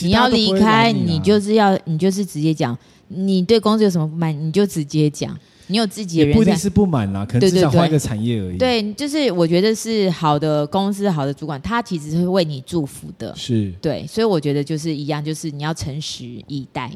[0.00, 2.76] 你要离开，你就是要，你就是直接讲，
[3.08, 5.34] 你对公司有什么不满，你就直接讲。
[5.70, 8.58] 你有自己的人，不一定是不满啦，可能只想换一个产业而已。
[8.58, 13.34] 对，对，对，对，就是我觉得是好的公司、好的主管，他其实是为你祝福的。
[13.36, 16.90] 是对，所以我觉得就是一样，就是你要诚实以待。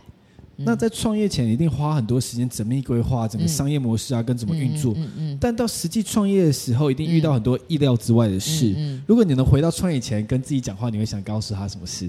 [0.57, 4.95] 那在创业前一定花很多时间缜密规划整个商业模式啊，跟怎么运作。
[4.97, 5.39] 嗯嗯，嗯。
[5.41, 8.69] 但到实际创业的时候，一定遇到很多意料之外的事。
[8.69, 12.09] 嗯，嗯，如果你能回到创业前跟自己讲话，你会想告诉他什么事？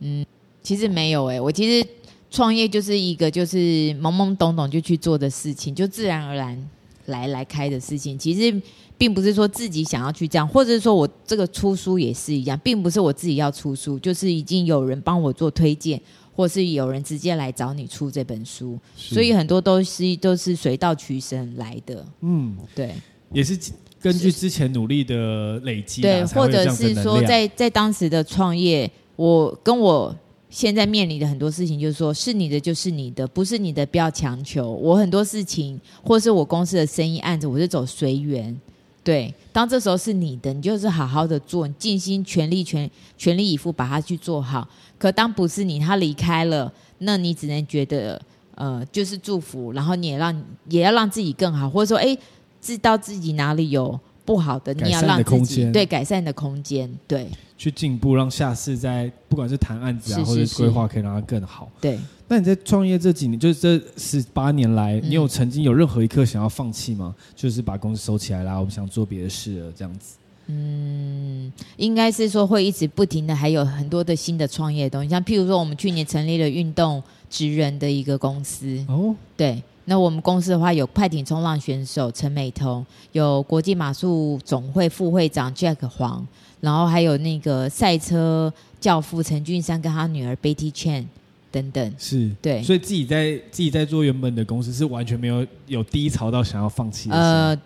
[0.00, 0.26] 嗯，
[0.62, 1.88] 其实没有哎、欸，我其实
[2.30, 3.56] 创业就是一个就是
[4.00, 6.70] 懵懵懂懂就去做的事情，就自然而然
[7.06, 8.18] 来来开的事情。
[8.18, 8.62] 其实
[8.98, 16.00] 并不是说自己想要去这样，或者是说我这个出书也是一样，并不是我自己要出书，就是已经有人帮我做推荐。
[16.36, 22.04] 或是有人直接来找你出这本书，所以很多东西都是水到渠成来的。
[22.20, 22.94] 嗯，对，
[23.32, 23.58] 也是
[24.02, 30.14] 根据之前努力的累积，对，或者是说在在当时的创业，我跟我
[30.48, 34.70] 现在面临的很多事情，就是说是你的就是你的，不是你的不要强求。
[34.70, 38.58] 我很多事情，或是我公司的生意案子，我是走随缘。
[39.02, 44.68] 对，当这时候是你的，你就是好好的做，尽心全力全全力以赴把它去做好。
[44.98, 48.20] 可当不是你，他离开了，那你只能觉得
[48.54, 52.16] 呃，就是祝福，然后你也让也要让自己更好，或者说哎，
[52.60, 61.70] 知道自己哪里有不好的，你要让自己对改善的空间，对，去进步，让下次在不管是谈案子啊，是是是或者是规划，可以让它更好。
[61.80, 61.98] 对。
[62.28, 67.14] 那你在创业这几年，就是这十八年来，你有曾经有任何一刻想要放弃吗？
[67.36, 70.16] 就是把公司收起来啦，我们想做别的事了，这样子。
[70.48, 77.00] 嗯，应该是说会一直不停的，还有很多的新的创业的东西，像譬如说，我们去年成立了运动
[77.30, 78.84] 职人的一个公司。
[78.88, 86.26] 哦，对，那我们公司的话有快艇冲浪选手陈美彤，有国际马术总会副会长 Jack 黄，
[86.60, 91.06] 然后还有那个赛车教父陈俊山跟他女儿 Betty Chan。
[91.52, 97.16] 等等，是对，所以自己在自己在做原本的公司，是完全没有有低潮到想要放弃的。
[97.16, 97.58] 呃，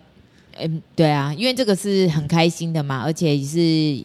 [0.58, 3.60] 嗯，对啊，因为这个是很开心的嘛，而且是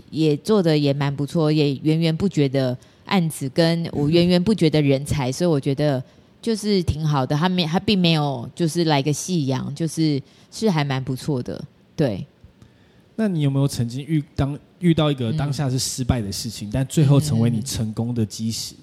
[0.10, 6.02] 也做的也蛮不错，也源源不绝的案子，跟我源源不绝的人才，所以我觉得
[6.46, 7.36] 就是挺好的。
[7.36, 10.22] 他没他并没有就是来个夕阳，就是
[10.52, 11.60] 是还蛮不错的。
[11.96, 12.24] 对，
[13.16, 18.76] 那你有没有曾经遇当遇到一个当下是失败的事情，嗯、但最后成为你成功的基石？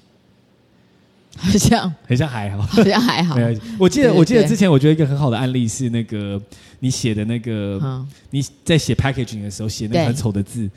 [1.37, 3.37] 好像好像还好，好像还好。
[3.79, 6.43] 我记得我记得之前我觉得一个很好的案例是那个
[6.81, 10.69] 你写的那个你在写 packaging 的时候写那个很丑的字，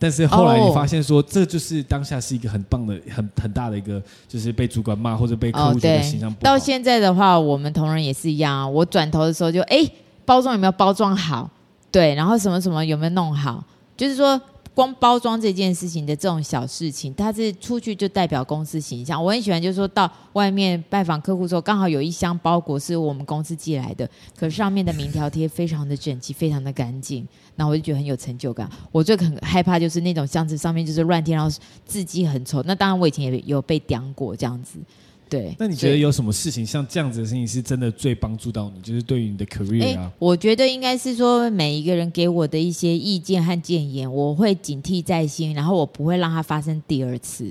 [0.00, 6.42] 但是后来你发现说这就是当下是一个很棒的很很大的一个就是被主管骂或者被客户觉得形象不好。
[6.42, 8.66] 到现在的话，我们同仁也是一样啊。
[8.66, 9.86] 我转头的时候就哎，
[10.24, 11.48] 包装有没有包装好？
[11.92, 13.62] 对，然后什么什么有没有弄好？
[13.96, 14.40] 就是说。
[14.74, 19.22] 光包装这件事情的这种小事情，它是出去就代表公司形象。
[19.22, 28.70] 我很喜欢，就是说到外面拜访客户的时候，刚好有一箱包裹是我们公司寄来的，可上面的名条贴非常的整齐，非常的干净，那我就觉得很有成就感。
[28.92, 31.50] 我最很害怕就是那种箱子上面就是乱贴，然后
[31.84, 32.62] 字迹很丑。
[32.62, 34.78] 那当然我以前也有被刁过这样子。
[35.30, 38.82] 对，那你觉得有什么事情像这样子的事情是真的最帮助到你？
[38.82, 40.10] 就是对于你的 career 啊？
[40.18, 47.50] 我觉得应该是说每一个人给我的一些意见和建言，我会警惕在心，然后我不会让它发生第二次。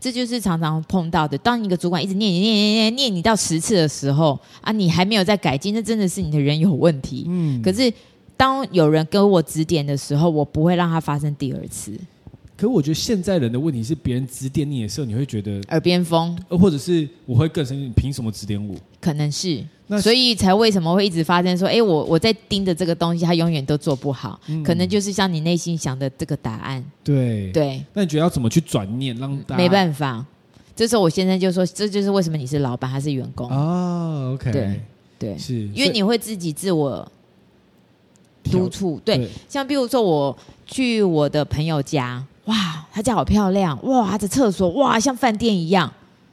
[0.00, 1.38] 这就是常常碰到的。
[1.38, 7.26] 当一个主管一直念你念念念念你到十次的时候啊，你还没有在改进，那真的是你的人有问题。
[7.28, 7.62] 嗯。
[7.62, 7.92] 可是
[8.36, 11.92] 当有人跟我指点的时候，我不会让它发生第二次。
[12.62, 18.76] 可我觉得现在人的问题是，别人指点你的时候，你会觉得耳边风，呃，或者是我会更生气，你凭什么指点我？
[19.00, 26.84] 可能是，那所以才为什么会一直发生说，哎，我我在盯着这个东西，他永远都做不好，嗯、可能就是像你内心想的这个答案。
[27.02, 30.24] 对对，那你觉得要怎么去转念，让大家没办法？
[30.76, 34.32] 这时候我先生就说，这就是为什么你是老板，他是员工啊、哦。
[34.34, 34.80] OK，对
[35.18, 37.10] 对，是因为你会自己自我
[38.44, 39.00] 督促。
[39.04, 42.24] 对，对像比如说我去我的朋友家。
[42.46, 42.56] 哇，
[42.92, 43.78] 他家好漂亮！
[43.84, 45.90] 哇，他的厕所哇像饭店一样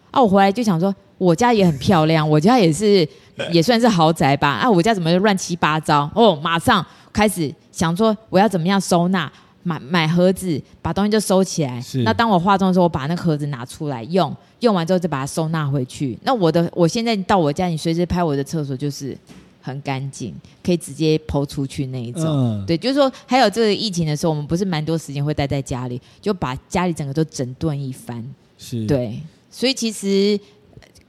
[0.09, 0.19] 啊！
[0.21, 3.07] 我回来就想说，我家也很漂亮，我家也是
[3.51, 4.49] 也算是豪宅吧？
[4.49, 6.09] 啊，我家怎么乱七八糟？
[6.15, 6.83] 哦，马上
[7.13, 9.31] 开始想说我要怎么样收纳，
[9.61, 11.79] 买买盒子，把东西就收起来。
[11.79, 11.99] 是。
[11.99, 16.17] 那当我化妆的时候，我把那个盒子拿出来用，用完之后再把它收纳回去。
[16.23, 19.15] 那我的我现在到我家，你随时拍我的厕所就是。
[19.61, 20.33] 很干净，
[20.63, 22.23] 可以直接抛出去那一种。
[22.25, 28.23] 嗯、对，就是说，还有这个疫情的时候，我们不是蛮多时间会待在家里，就把家里整个都整顿一番。
[28.57, 29.19] 是，对，
[29.51, 30.39] 所以其实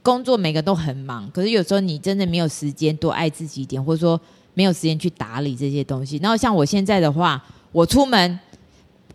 [0.01, 4.19] 工作每个都很忙，可是有时候你真的没有时间多爱自己一点，或者说
[4.53, 6.17] 没有时间去打理这些东西。
[6.17, 8.39] 然后像我现在的话，我出门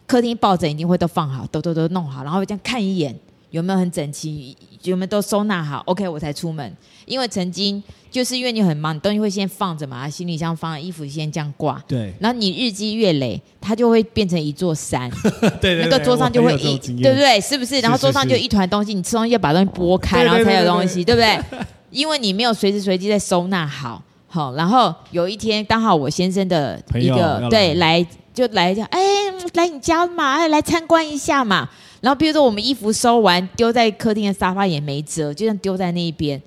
[0.06, 3.14] 客厅抱枕一定会都放好，都都都弄好，然后这样看一眼
[3.50, 6.76] 有没有很整齐，有没有都收纳好，OK，我才出门。
[7.06, 11.82] 因为曾经就是因为你很忙，你东西会先放着嘛，行李箱放，衣服先这样挂。
[11.88, 12.12] 对。
[12.20, 15.10] 然后你日积月累，它就会变成一座山。
[15.60, 15.84] 对，对对。
[15.84, 17.40] 那个桌上就会一，对不对？
[17.40, 17.80] 是不是？
[17.80, 21.38] 然后桌上就一团东西，你吃东西要把东西拨开，然后才有东西，对不对？
[21.90, 24.54] 因为你没有随时随地在收纳好，好。
[24.54, 28.04] 然后有一天刚好我先生的一个对来
[28.34, 29.00] 就来讲，哎，
[29.54, 31.68] 来你家嘛，来参观一下嘛。
[32.00, 36.40] 然后比如说我们衣服收完丢在客厅的沙发也没折，就这样丢在那一边。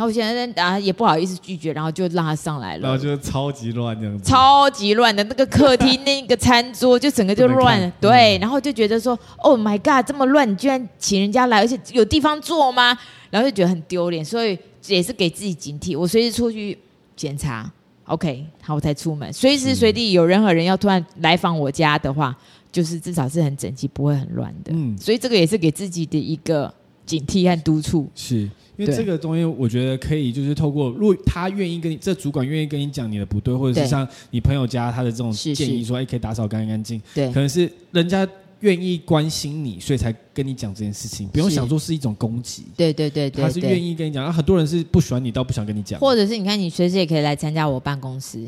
[0.00, 2.88] 然后我现在啊也不好意思拒绝，然后就让他上来了。
[2.88, 4.24] 然后就超级乱这样子。
[4.24, 8.38] 超级乱的那个客厅那个餐桌就整个就乱， 对。
[8.38, 12.96] 然后就觉得说，Oh my God，这么乱，你居然请人家来，而且有地方坐吗？
[13.28, 16.78] 然后就觉得很丢脸，所以也是给自己警惕，我随时出去
[17.14, 17.70] 检查
[18.04, 19.30] ，OK，好，我才出门。
[19.30, 22.34] 随时随地有任何人要突然来访我家的话，
[22.72, 24.72] 就是至少是很整齐，不会很乱的。
[24.74, 26.72] 嗯，所以这个也是给自己的一个
[27.04, 28.08] 警惕和督促。
[28.14, 28.48] 是。
[28.80, 38.26] 因为这个东西，我觉得可以，就是透过，如果他愿意跟你，这主管愿意跟你讲你的不对，或者是像你朋友家他的这种建议，说，哎，可以打扫干干净，对，可能是人家
[38.60, 44.24] 愿意关心你，所以才跟你讲这件事情，不用想说是一种攻击，对对对对，他是愿意跟你讲。
[44.24, 48.40] 那很多人是不喜欢你，倒不想跟你讲，或者是你看，你随时也可以来参加我办公室，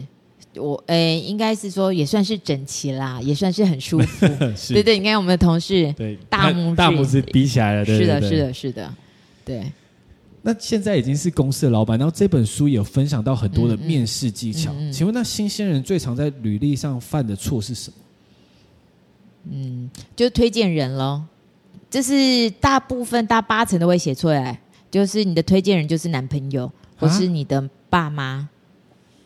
[0.57, 4.27] 我，哎，应该是说也算是整齐啦，也算是很舒服，
[4.73, 6.77] 对对，你看我们的同事，对，大拇指。
[6.77, 8.95] 大拇指比起来了，是的，是的，是的，
[9.45, 9.63] 对。
[10.43, 14.73] 那现在已经是公司的老板，然后这本书也有分享到很多的面试技巧。
[14.73, 17.97] 嗯嗯、请问，那新鲜人最常在履历上犯的错是什么？
[19.53, 21.23] 嗯，就推荐人喽。
[21.89, 28.25] 这是大部分大八成都会写出来，就是你的推荐人就是男朋友或是你的爸妈。
[28.25, 28.49] 啊、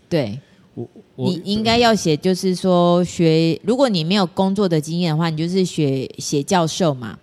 [0.09, 0.39] 对，
[0.75, 7.19] 我，我你应该要写，就是说学，如果你没有工作的经验的话，你就是学写教授嘛。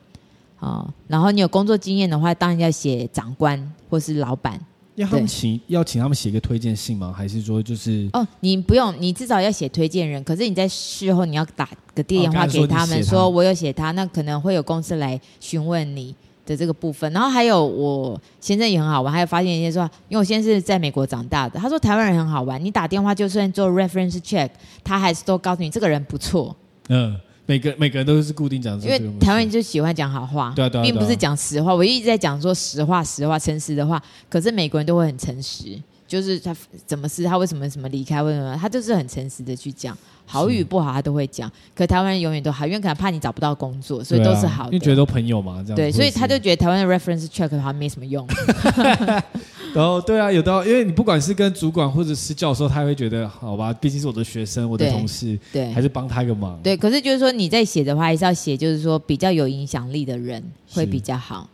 [0.63, 4.57] 哦，然后你有工作经验的话，当然要写长官或是老板。
[4.95, 7.13] 要他们请要请他们写个推荐信吗？
[7.13, 10.23] 还是说就是哦，你不用，你至少要写推荐人。
[10.23, 17.11] 可是你在事后你要打个电话给他们，说我有写他，那可能会有公司来询问你的这个部分。
[17.11, 24.49] 然后还有我先生也很好玩，还有发现一些说，因为我先生是在美国长大的，他说台湾人很好玩，你打电话就算做 reference check，
[24.83, 26.55] 他还是都告诉你这个人不错。
[26.89, 27.19] 嗯。
[27.45, 31.75] 每个每个人都是固定讲，因为台湾人就喜欢讲好话，对啊对啊，并不是讲实话。
[31.75, 35.77] 我一直在讲说实话、实话、诚实的话，可是美国人都会很诚实，
[36.13, 36.55] 就是他
[36.85, 39.97] 怎么是他为什么什么离开，为什么他就是很诚实的去讲，
[40.27, 41.51] 好与不好他都会讲。
[41.73, 45.75] 可台湾人永远都好，因为可能怕你找不到工作，所以都是好的，因为觉得都朋友嘛，这样。
[45.75, 48.27] 对，所以他就觉得台湾的 reference check 的话没什么用。
[49.73, 56.59] 然后对啊，有的，因为你不管是跟主管或者是教授，他会觉得好吧，毕竟是我的学生，我的同事，对，对还是帮他一个忙。
[56.61, 61.49] 对，可是就是说你在写的话，还是要写，就是说比较有影响力的人会比较好。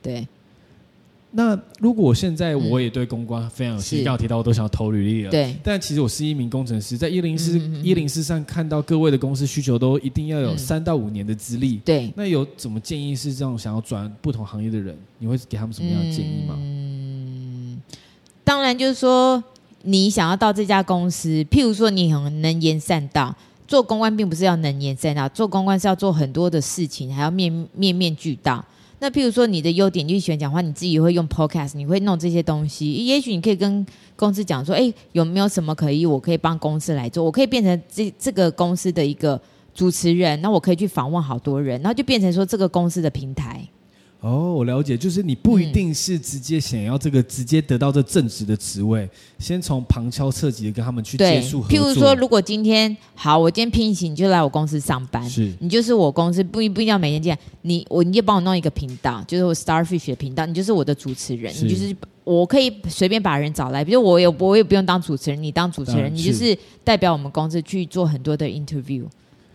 [0.00, 0.24] 对。
[1.36, 5.56] 那如果我现在我也对公关非常有兴趣，刚好提到我都想要投履历了，对。
[5.64, 12.12] 但其实我是一名工程师，在一零四一零四上看到各位的公司需求都一定要有三到五年的资历，对。
[12.14, 16.54] 那有怎么建议是这种想要转不同行业的人，你会给他们什么样的建议吗？
[16.56, 17.82] 嗯
[18.44, 19.42] 当然，就是说
[19.82, 23.34] 你想要到这家公司，譬如说你很能言善道，
[23.66, 28.64] 做公关并不是要能言善道，做公关是要做很多的事情，还要面面面俱到。
[29.04, 33.84] 那譬如说你的优点你喜欢讲话，你自己会用 podcast，你会弄这些东西，也许你可以跟
[34.16, 39.38] 公司讲说，哎，有没有什么可以我可以帮公司来做，我可以变成这这个公司的一个
[39.74, 43.68] 主持人，那我可以去访问好多人，然后就变成说这个公司的平台。
[44.24, 51.62] 哦，我了解，就是你不一定是直接想要这个直接得到这正职的职位，嗯、先从旁敲侧击的跟他们去接触。
[51.64, 61.94] 譬如说，如果今天好，我今天聘请你就来我公司上班，是你就是我公司不一不一定要每天见你，我你就帮我弄一个频道，就是我 Starfish 的频道，你就是我的主持人，你就是
[62.24, 69.04] 我可以随便把人找来，比如我也我也不用当主持人，你当主持人，你就是代表我们公司去做很多的 interview。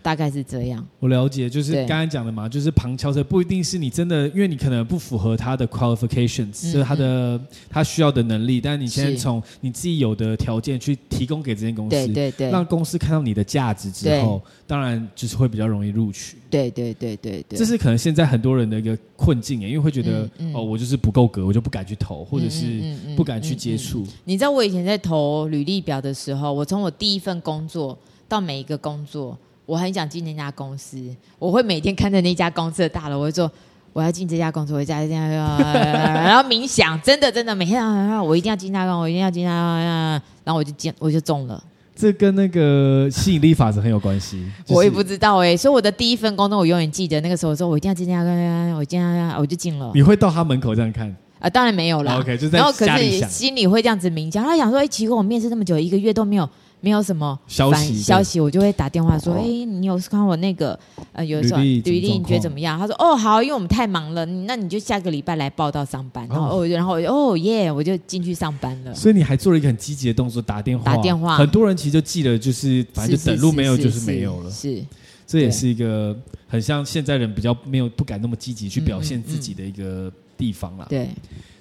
[0.02, 16.36] 大概是这样，我了解，就是刚才讲的嘛，就是旁敲侧，不一定是你真的，因为你可能不符合他的 qualifications，就是他的他需要的能力，但是你现在从你自己有的条件去提供给这间公司，对对对，让公司看到你的价值之后，当然就是会比较容易录取。
[16.48, 22.82] 对对对对对，这是可能现在很多人的一个困境，因为会觉得哦，我就是不够格，我就不敢去投，或者是
[23.16, 24.04] 不敢去接触。
[24.24, 27.96] 你知道我以前在投履历表的时候，我从我第一份工作
[28.26, 29.36] 到每一个工作。
[29.70, 30.98] 我很想进那家公司，
[31.38, 33.48] 我会每天看着那家公司的大楼，我会说
[33.92, 37.80] 我要进这家公司，我家这样， 然后冥想，真的真的每天
[38.18, 41.62] 我一定要进那个，我一定要进那个，然后我就进，我就中了。
[41.94, 44.44] 这跟那个吸引力法则很有关系。
[44.64, 49.92] 就是、我也不知道哎、欸，所以我的第一份工作我永远记得，那个时候我说我一定要进那个，我进那个，我就进了。
[49.94, 51.14] 你会到他门口这样看？
[51.38, 52.18] 啊，当然没有了。
[52.18, 56.48] OK，就然后可是心里会这样子冥想，他想说，哎，奇怪，我面试那么久，一个月都没有。
[56.80, 60.78] 没有什么消息，消息我就会打电话说：“哎、欸，你有看我那个
[61.12, 68.94] 呃，有时候履历你觉得怎么样？”他说：“哦，好，因为我们太忙了，那你就下个礼拜来报到上班。”然后哦，然后哦耶，我就进去上班了。
[68.94, 70.84] 所以你还做了一个很积极的动作，打电话。
[70.84, 74.50] 打电话，很多人其实就记得，就是反正就等路没有就是没有了。
[74.50, 74.82] 是，
[75.26, 76.16] 这也是一个
[76.48, 80.86] 很像现在人比较没有不敢那么积极去表现自己的一个地方啦。
[80.88, 81.08] 对。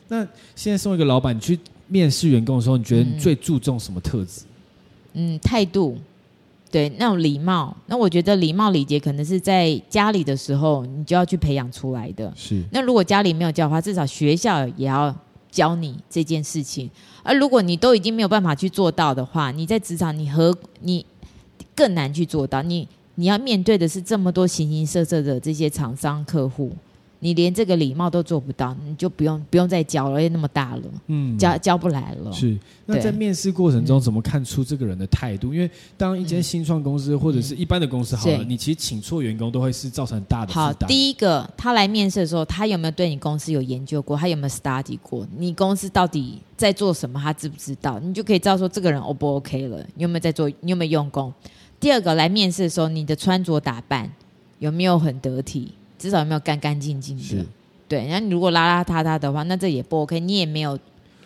[0.07, 4.41] 那现在身为一个老板，你去面试员工的时候，你觉得你最注重什么特质？
[5.14, 5.97] 嗯，态度，
[6.72, 12.32] 对，那种礼貌，那我觉得礼貌礼节可能是在家里的时候你就要去培养出来的。
[12.36, 15.16] 是，那如果家里没有教的话，至少学校也要
[15.49, 16.89] 教你这件事情。
[17.24, 21.05] 而如果你都已经没有办法去做到的话，你在职场你和你
[21.76, 22.62] 更难去做到。
[22.62, 26.72] 你你要面对的是这么多形形色色的这些厂商客户。
[27.22, 32.32] 你连这个礼貌都做不到，你就不用不用再教了，因为那么大了，嗯，教教不来了。
[32.32, 35.53] 是，那在面试过程中怎么看出这个人的态度？
[35.53, 40.53] 嗯、因为当一间新创公司、嗯、或者是一般的公司好了，嗯、你其实请错员工都会是造成很大的。
[40.53, 44.15] 好，第一个他来面试的时候，他有没有对你公司有研究过？
[44.15, 45.28] 他有没有 study 过？
[45.38, 47.20] 你公司到底在做什么？
[47.20, 47.99] 他知不知道？
[47.99, 49.86] 你就可以知道说这个人 O 不 OK 了。
[49.95, 50.49] 你有没有在做？
[50.61, 51.34] 你有没有用功？
[51.82, 54.09] 第二个来面试的时候，你的穿着打扮
[54.59, 55.74] 有没有很得体？
[55.99, 57.23] 至少有没有干干净净的？
[57.23, 57.45] 是
[57.87, 58.07] 对。
[58.07, 60.19] 那你如果邋邋遢遢的话，那这也不 OK。
[60.19, 60.79] 你也没有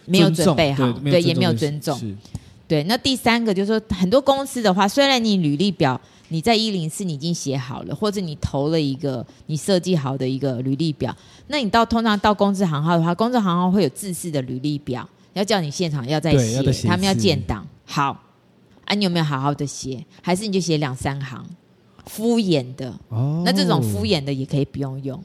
[0.06, 1.98] 没有准备好，对，也没有尊重。
[1.98, 2.14] 是
[2.68, 2.84] 对。
[2.86, 6.00] 那第三个就是说，很多公司的话，虽然你履历表
[6.30, 11.16] 你在一零四你已经写好了，或者你投了一个你设计好的一个履历表，
[11.48, 17.68] 那你到通常到公司行号的话，公司行号会有制式的履历表，要叫你现场要再写，写他们要建档。
[17.86, 18.20] 好，
[18.86, 20.04] 啊，你有没有好好的写？
[20.22, 21.46] 还是你就写两三行？
[22.06, 25.24] 敷衍的，哦，那这种敷衍的也可以不用用。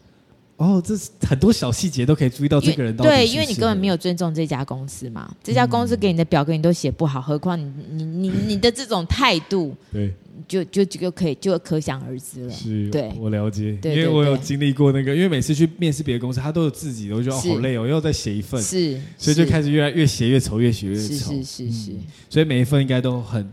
[0.56, 2.96] 哦，这是很多小细节都可以注意到这个人。
[2.96, 10.12] 对，因为你根本没有尊重这家公司嘛，这家公司给你的表格你都写不好，何况你你你你的这种态度，对，
[10.48, 12.50] 就就就可以就可想而知了。
[12.50, 21.92] 是，对，我了解，因为我有经历过那个，因为每次去面试别的公司，他都有自己的，我觉得好累哦，又要再写一份，是，所以就开始越来越写越丑，越写越丑，是是是是，
[22.28, 23.48] 所以每一份应该都很，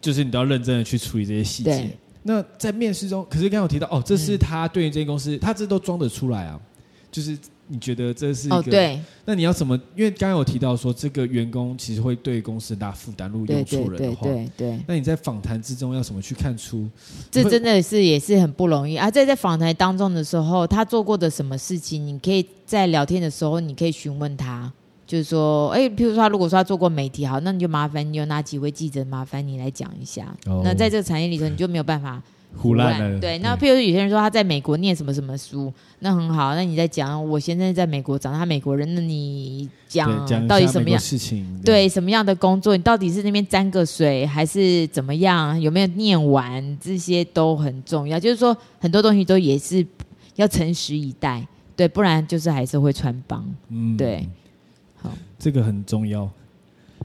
[0.00, 1.90] 就是你都要认真的去处理这些细节。
[2.24, 6.58] 那在面试中，可是刚刚有提到哦，这是他对于这间公司，嗯、他这都装得出来啊。
[7.12, 8.56] 就是你觉得这是一个？
[8.56, 9.00] 哦，对。
[9.24, 9.80] 那你要怎么？
[9.94, 14.84] 因为刚刚有提到说，这个员工其实会对公司很大负担，如果用错人的话，对对，对，对，对。
[14.88, 16.88] 那你在访谈之中要怎么去看出？
[17.30, 19.08] 这真的是也是很不容易啊！
[19.08, 24.72] 在在访谈当中的时候，他做过的什么事情，你可以在聊天的时候，你可以询问他。
[25.14, 30.26] 就是说，哎，譬如说他如果说他做过媒体，好，那你就麻烦你有哪几位记者，麻烦你来讲一下。
[30.46, 32.20] 哦、那在这个产业里头，你就没有办法
[32.56, 33.20] 胡乱。
[33.20, 41.46] 对，那譬如说有些人说他在美国念什么什么书，那很好，那你在讲我现在在美国长，他美国人，那你讲到底什么样事情？
[41.64, 42.76] 对，对，什么样的工作？
[42.76, 45.60] 你到底是那边沾个水，还是怎么样？
[45.60, 46.76] 有没有念完？
[46.80, 48.18] 这些都很重要。
[48.18, 49.86] 就是说，很多东西都也是
[50.34, 51.46] 要诚实以待，
[51.76, 53.48] 对，不然就是还是会穿帮。
[53.68, 54.28] 嗯，对。
[55.44, 56.26] 这个很重要。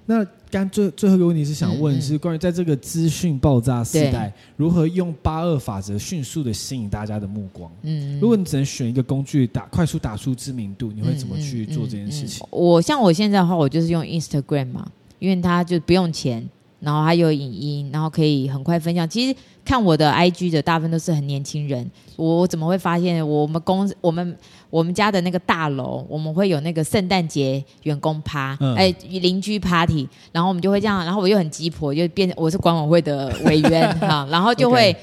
[0.05, 7.69] 那刚最最后一个问题是想问，是关于在这个资讯爆炸时代，如何用八二法则迅速的吸引大家的目光？
[7.81, 12.47] 嗯，如果你只能选一个工具打快速打出知名度，你会怎么去做这件事情？
[12.49, 14.89] 我像我现在的话，我就是用 Instagram 嘛，
[15.19, 16.49] 因为它就不用钱，
[16.79, 19.07] 然后还有影音，然后可以很快分享。
[19.07, 19.35] 其实
[19.65, 21.91] 看我的 IG 的大部分都是很年轻人。
[22.15, 34.95] 我怎么会发现我们公我们我们家的那个大楼，我们会有那个圣诞节员工趴，嗯、哎，邻居 party，然后我们就会这样，然后我又很鸡婆，就变我是管委会的委员 哈，然后就会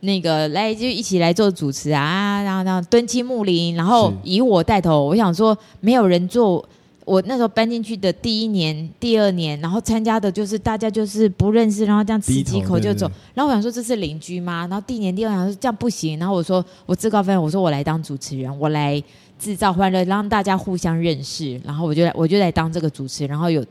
[0.00, 6.64] 那个来就一起来做主持啊，然后然后蹲亲睦邻，然后以我带头，我想说没有人做。
[7.08, 13.10] 我那时候搬进去的第一年、第二年，然后参加的就是大家就是不认识，然后这样吃几口就走。
[13.34, 14.66] 然后我想说这是邻居吗？
[14.68, 16.18] 然后第一年、第二年说这样不行。
[16.18, 19.02] 然后我说我自告奋勇，我说我来当主持人，我来
[19.38, 21.58] 制造欢乐，让大家互相认识。
[21.64, 23.64] 然后我就来我就来当这个主持人，然后有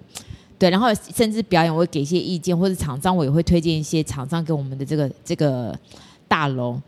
[0.58, 5.78] 对，然后甚至表演我会给一些意见，或者厂商我也会推荐一些厂商给我们的这个这个
[6.28, 6.80] 大楼。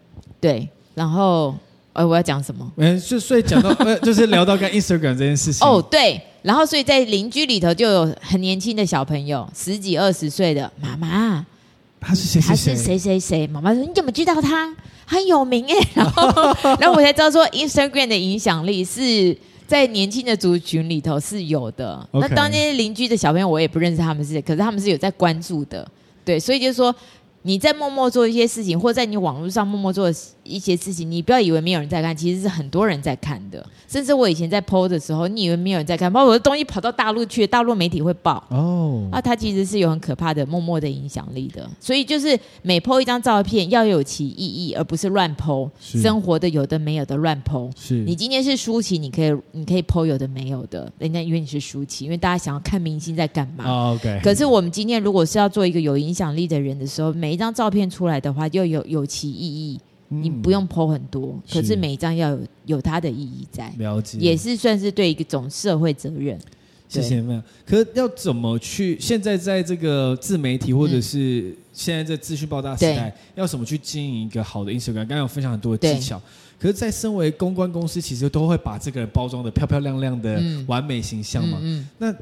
[0.42, 1.54] 对，然后
[1.94, 2.72] 呃我要讲什么？
[2.78, 5.68] 嗯，就所以讲到 呃就是聊到跟 Instagram 这件事情。
[5.68, 6.22] 哦，对。
[6.42, 11.46] 然后，所以在邻居里头就有很年轻的小朋友，十几二十岁的妈妈，
[12.00, 12.40] 他是谁？
[12.40, 13.46] 他是谁谁谁？
[13.48, 14.74] 妈妈说：“你怎么知道他
[15.06, 16.32] 很有名？”哎， 然后，
[16.80, 19.36] 然后我才知道说，Instagram 的影响力是
[19.68, 22.08] 在年轻的族群里头是有的。
[22.14, 25.86] 那当年邻居的小朋友，我也不认识他们是谁，可是他们是有在关注的。
[26.24, 26.96] 对，所以就是说。
[27.44, 30.12] 你在默默做一些事情，或在你网络上默默做
[30.50, 33.66] 一些事情，你不要以为没有人在看，其实是很多人在看的。
[33.88, 39.08] 甚至我以前在 PO 的时候，你以为没有人在看，包括我的东西跑到大陆去，大陆媒体会报哦。
[39.12, 41.68] 啊，它其实是有很可怕的默默的影响力的。
[41.80, 45.70] 所以就是每 PO 一张照片要有其意义，而不是乱 PO。
[45.80, 47.72] 生活的有的没有的乱 PO。
[47.80, 53.64] 是你今天是舒淇，你可以你可以 PO 有的没有的，人家以为你是舒淇，因为大家想要看明星在干嘛。
[53.66, 54.20] Oh, OK。
[54.24, 59.80] 可是我们今天如果是要做一个有影响力的人的时候，每每一张照片出来的话，又有有其意义。
[60.10, 63.72] 嗯、你不用 po 很多，可是每一张要有有它的意义在。
[63.78, 66.40] 了解，也是算是对一种社会责任。
[66.88, 67.42] 谢谢没有。
[67.66, 68.98] 可是要怎么去？
[69.00, 74.94] 现在在这个自媒体或者是现在在资讯爆炸时代，要怎么去经营一个好的 Instagram？
[74.96, 76.20] 刚刚有分享很多的技巧。
[76.60, 81.58] 可是，在身为公关公司，其实都会把这个人包装的漂漂亮亮的完美形象嘛。
[81.62, 81.88] 嗯，嗯，嗯。
[82.00, 82.16] 那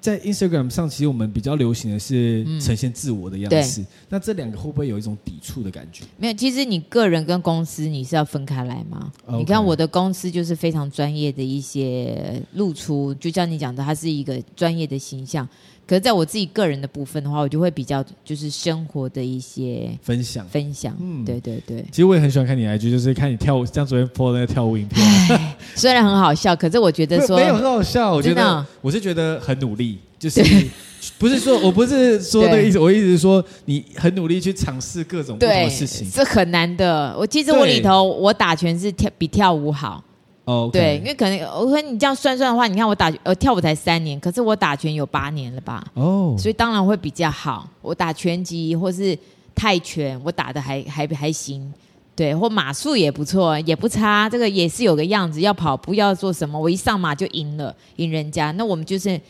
[0.00, 3.82] 在 Instagram 上，其实我们比较流行的是呈现自我的样子。
[3.82, 6.04] 嗯、那这两个会不会有一种抵触的感觉？
[6.16, 15.46] 没有，其实你个人跟公司你是要分开来吗.你看我的公司就是非常专业的一些露出，就像你讲的，它是一个专业的形象。
[15.90, 20.96] 可是在我自己个人的部分的话，我就会比较就是生活的一些分享分享。
[21.00, 21.84] 嗯，对对对。
[21.90, 25.04] 其实我也很喜欢看你 IG，就是看你跳舞，像昨天 po 那个跳舞影片。
[25.74, 28.12] 虽然很好笑，可是我觉得说没有很好笑。
[28.12, 30.40] 我觉得我是觉得很努力，就是
[31.18, 37.12] 不是说我不是说那个意思，我意思是说你很努力去尝试各种不同的事情，是很难的。
[37.18, 40.04] 我其实我里头我打拳是跳比跳舞好。
[40.50, 40.72] 哦，okay.
[40.72, 45.86] 对，因为可能我说你这样算算的话，你看我打呃跳舞才三年，可是我打拳有八年了吧？
[45.94, 47.68] 哦，所以当然会比较好。
[47.80, 49.16] 我打拳击或是
[49.54, 51.72] 泰拳，我打的还还还行，
[52.16, 54.28] 对，或马术也不错，也不差。
[54.28, 58.50] 这个也是有个样子，要跑步要做什么，我一上马就赢了，赢人家。
[58.52, 59.20] 那我们就是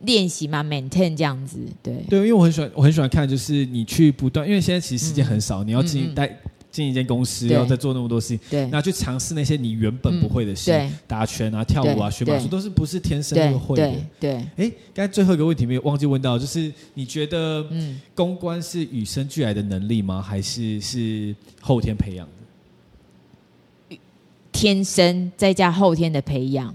[0.00, 1.94] 练习嘛，maintain 这样子，对。
[2.08, 6.26] 对，因为我很喜欢，我很喜欢看，就是你去不断，因为现在其实时间很少，嗯、你要进行带。
[6.26, 13.92] 嗯嗯进一间公司，然后再做那么多事情，对，然后去尝试那些你原本不会的事，嗯、打拳啊、跳舞啊、学马术，都是不是天生就会的。
[14.18, 20.22] 对，哎，刚才最后一个问题没有忘记问到，就是你觉得，嗯，公关是与生俱来的能力吗？
[20.22, 23.98] 还是是后天培养的？
[24.50, 26.74] 天生再加后天的培养。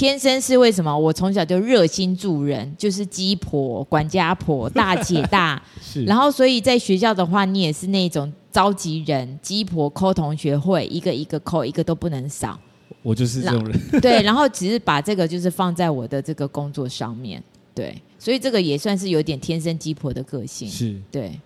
[0.00, 0.98] 天生是为什么？
[0.98, 5.62] 我从小就热心助人，就是鸡婆、管家婆、大姐大。
[5.78, 6.02] 是。
[6.06, 12.58] 然后，所以在学校的话，你也是那种召集人、鸡婆、抠同学会，一个一个抠，一个都不能少。
[13.02, 13.78] 我就是这种人。
[14.00, 17.42] 对，然后只是把这个就是放在我的这个工作上面。
[17.74, 20.66] 对，所以这个也算是有点天生鸡婆的个性。
[20.66, 20.98] 是。
[21.10, 21.38] 对。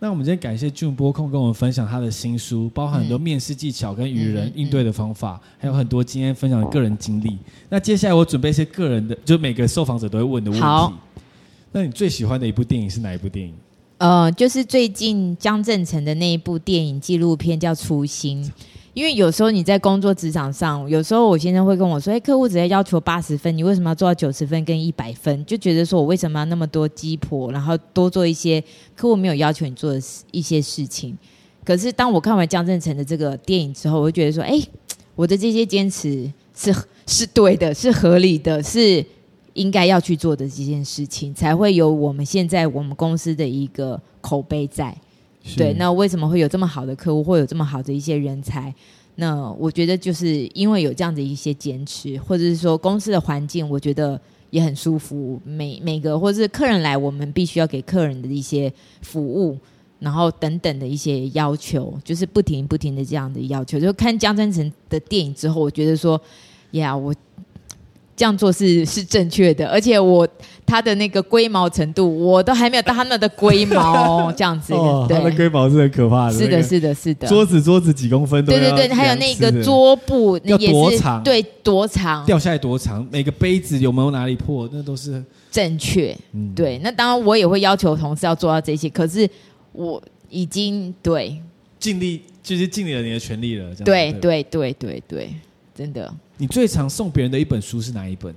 [0.00, 7.36] 那我们今天感谢 June 拨空跟我们分享他的新书，包含很多面试技巧跟与人应对的方法，还有很多今天分享的个人经历。
[7.68, 10.64] 那接下来我准备一些个人的，就每个受访者都会问的问题。
[10.64, 10.92] 好，
[11.72, 13.52] 那你最喜欢的一部电影是哪一部电影？
[13.96, 18.44] 呃，就是最近江振成的那一部电影纪录片叫《初心》。
[18.98, 28.60] 因为有时候你在工作职场上，有时候我先生会跟我说：“哎，客户只要要求八十分，你为什么要做到九十分跟一百分？”就觉得说我为什么要那么多鸡婆，然后多做一些
[28.96, 30.02] 客户没有要求你做的
[30.32, 31.16] 一些事情。
[31.64, 34.60] 可是当我看完江振成的这个电影之后，我就觉得说：“哎，
[35.14, 36.74] 我的这些坚持是
[37.06, 39.06] 是对的，是合理的，是
[39.52, 44.92] 应该要去做的这件事情，才会有我们现在我们公司的一个口碑在。”
[45.56, 48.72] 对，那为什么会有这么好的客户，会有这么好的一些人才？
[49.16, 54.20] 那我觉得就是因为有这样的一些坚持，或者是说公司的环境，我觉得
[54.50, 55.40] 也很舒服。
[55.44, 58.72] 每每个或是客人来，我们必须要给客人的一些
[59.02, 59.58] 服务，
[59.98, 63.80] 然后等等的一些要求，就是不停不停的这样的要求。
[63.80, 66.20] 就看江真诚的电影之后，我觉得说，
[66.72, 67.14] 呀，我。
[68.16, 70.26] 这样做是是正确的，而且我
[70.68, 74.74] 他的那个龟毛程度，我都还没有到他们的龟毛这样子。
[74.74, 76.32] 哦，他的龟毛是很可怕的。
[76.34, 77.26] 是的，是的，是的。
[77.26, 78.44] 桌子桌子几公分？
[78.44, 81.22] 对对对，还有那个桌布要多长？
[81.22, 82.26] 对，多长？
[82.26, 83.06] 掉下来多长？
[83.10, 84.68] 每个杯子有没有哪里破？
[84.70, 86.14] 那都是正确。
[86.32, 86.78] 嗯，对。
[86.84, 89.28] 那当然，我也会要求同事要做到这些，可是
[89.72, 91.40] 我已经对
[91.78, 93.74] 尽力，就是尽了你的全力了。
[93.84, 95.30] 对对对对对，
[95.74, 96.12] 真的。
[96.36, 98.34] 你最常送别人的一本书是哪一本？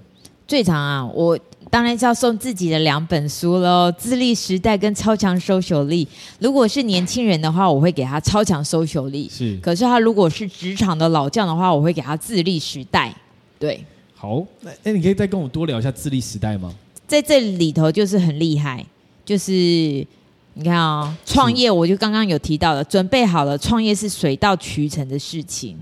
[0.47, 1.37] 最常啊，我
[1.71, 6.05] 当然是要送自己的两本书喽，《自立时代》跟《超强 social 力》。
[6.39, 9.29] 如果是年轻人的话，我会给他《超强 social 力》。
[9.33, 13.09] 是，可是他如果是职场的老将的话，我会给他《自立时代》。
[13.57, 13.81] 对，
[14.13, 16.75] 好，那哎，你可以再跟我多聊一下《自立时代》吗？
[17.07, 18.85] 在这里头就是很厉害，
[19.23, 25.77] 就是你看啊、哦，创业我就刚刚有提到了，准备好了，创业是水到渠成的事情。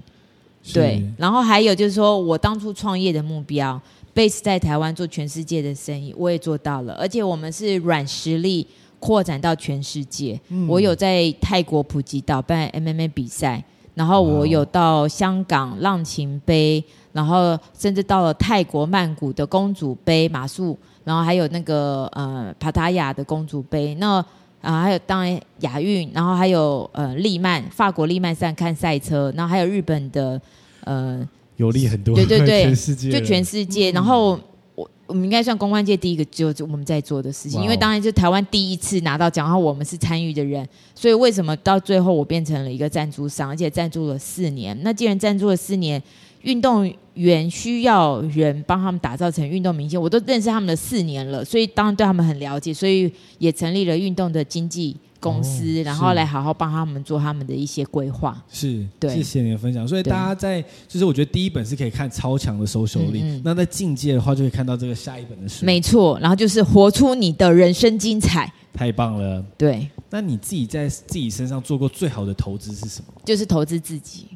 [0.72, 3.82] 对，然后还有就是说，我当初创业的目标
[4.20, 8.68] ，base 在台湾做全世界的生意，我也做到了，而且我们是软实力
[9.00, 10.38] 扩展到全世界。
[10.50, 13.64] 嗯、我有在泰国普吉岛办 MMA 比赛，
[13.96, 16.84] 然后我有到香港浪琴杯，
[17.14, 24.18] 然后甚至到了泰国曼谷的公主杯马术，然后还有那个呃帕塔亚的公主杯，那
[24.62, 30.41] 啊还有当然亚运，然后还有呃利曼法国利曼赛看赛车，然后还有日本的。
[30.86, 31.28] 呃，
[31.60, 33.91] 有利很多，对对对， 全世界就全世界。
[33.91, 34.40] 嗯、然后
[34.76, 37.61] 我我们应该算公关界第一个，就我们在做的事情。
[37.61, 40.65] 因为当然就台湾第一次拿到奖，然后我们是参与的人，
[40.95, 44.77] 所以为什么到最后我变成了一个赞助商，而且赞助了四年？
[44.84, 46.02] 那既然赞助了四年，
[46.44, 54.95] 运动员需要人帮他们打造成运动明星，我都认识他们的四年了，所以当然对他们很了解，所以也成立了运动的经纪。
[55.20, 58.41] 公司，哦、然后来好好帮他们做他们的一些规划。
[58.50, 59.88] 是，对，谢谢你的分享。
[59.88, 65.66] 所以大家在，就是我觉得第一本是可以看超强的 social 力，嗯嗯，那在境界的话就会看到这个下一本的书。
[65.66, 68.52] 没错，然后就是活出你的人生精彩。
[68.74, 69.44] 太棒了。
[69.58, 73.14] 对，那你自己在自己身上做过最好的投资是什么？
[73.26, 74.28] 就是投资自己。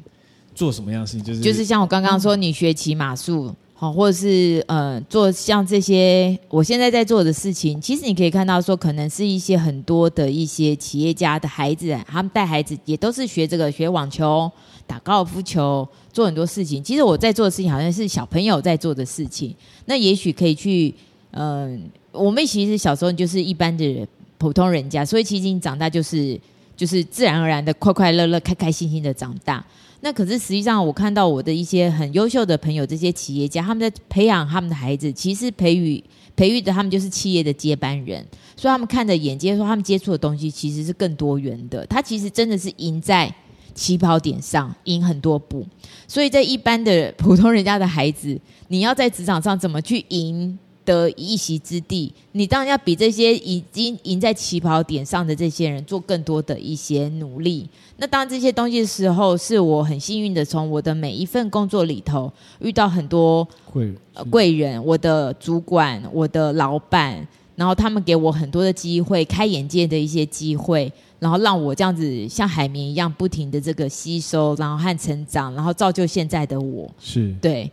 [0.54, 1.24] 做什么样的事情？
[1.24, 3.54] 就是就是像我刚刚说，你学骑马术。
[3.76, 14.50] 好，或者是呃，做像这些我现在在做的事情，其实你可以看到说，可能是一些很多的一些企业家的孩子，他们带孩子也都是学这个，学网球、
[14.86, 16.82] 打高尔夫球，做很多事情。
[16.82, 19.52] 其实我在做的事情，好像是小朋友在做的事情。
[19.86, 20.94] 那也许可以去，
[21.32, 21.82] 嗯、
[22.12, 24.06] 我们其实小时候就是一般的
[24.38, 26.40] 普通人家，所以其实你长大就是
[26.76, 29.66] 就是自然而然的快快乐乐、开开心心的长大。
[30.04, 36.04] 那可是实际上，我看到我的一些很优秀的朋友，这些企业家，他们在培养他们的孩子，其实培育
[36.36, 38.22] 培育的他们就是企业的接班人，
[38.54, 41.86] 所以他们看的眼界，说他们接触的东西其实是更多元的。
[41.86, 43.34] 他其实真的是赢在
[43.72, 45.66] 起跑点上，赢很多步。
[46.06, 50.58] 所以在一般的普通人家的孩子，你要在职场上怎么去赢？
[50.84, 57.68] 得一席之地，你当然要比这些已经赢在起跑点上的这些人做更多的一些努力。
[57.96, 63.94] 那当这些东西的时候，是我很幸运的，从我的每一份工作里头遇到很多贵
[64.30, 76.90] 贵人，我的主管、我的老板，然后他们给我很多的机会，开眼界的一些机会，然后让我这样子像海绵一样不停的这个吸收，然后和成长，然后造就现在的我。
[76.98, 77.70] 是对。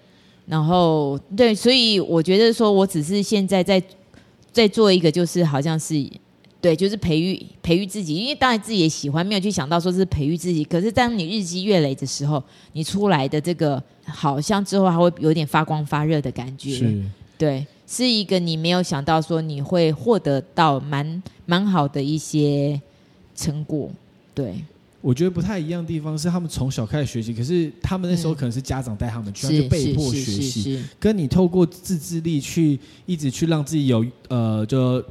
[0.52, 3.82] 然后对，所以我觉得说，我只是现在在
[4.52, 6.06] 在做一个，就是好像是
[6.60, 10.66] 对，就是培育培育自己，因为当然自己也喜欢，没有去想到说是培育自己。
[10.66, 16.72] 可是当你日积月累的时候，你出来的这个好像之后还会有点发光发热的感觉。
[16.72, 17.02] 是，
[17.38, 22.82] 对，是一个你没有想到说你会获得到蛮蛮好的一些
[23.34, 23.90] 成果，
[24.36, 24.56] 对。
[25.02, 30.84] 我觉得不太一样的地方是，他们从小开始学习，可是他们那时候可能是家长带他们去，他、嗯、就被迫学习。
[31.00, 35.04] 跟你透过自制力去一直去让自己有呃，就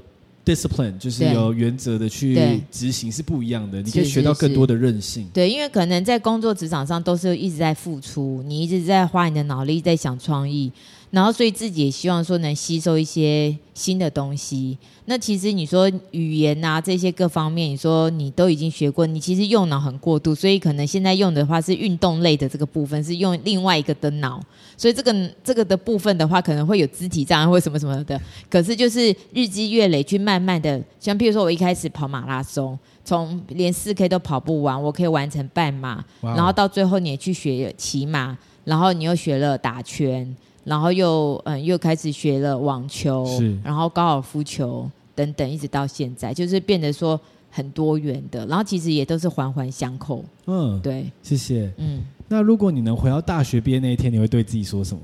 [0.44, 3.82] discipline，就是有原则的去执行是不一样的。
[3.82, 5.28] 你可以学到更多的韧性。
[5.34, 10.70] 对，因为可能在工作职场上都是一直在付出，你一直在花你的脑力在想创意。
[11.11, 14.78] 然后，所以自己也希望说能吸收一些新的东西。
[15.07, 24.41] 那其实你说语言啊这些各方面，你说你都已经学过，你其实用脑很过度，所以可能现在用的话是运动类的这个部分，是用另外一个的脑。
[24.77, 28.20] 所以这个这个的部分的话，可能会有肢体障碍或什么什么的。
[28.49, 40.37] 可是就是日积月累去慢慢的，像譬如说我一开始跑马拉松，从连四 K 都跑不完，我可以完成半马，然后到最后你也去学骑马，然后你又学了打拳。
[40.65, 43.27] 然后又嗯又开始学了网球，
[43.65, 47.19] 然后高尔夫球等等，一直到现在，就是变得说
[47.51, 50.24] 很多元的，然后其实也都是环环相扣。
[50.47, 51.73] 嗯，对，谢谢。
[51.78, 55.03] 嗯，那如果你能回到大学毕业那一天，你会对自己说什么？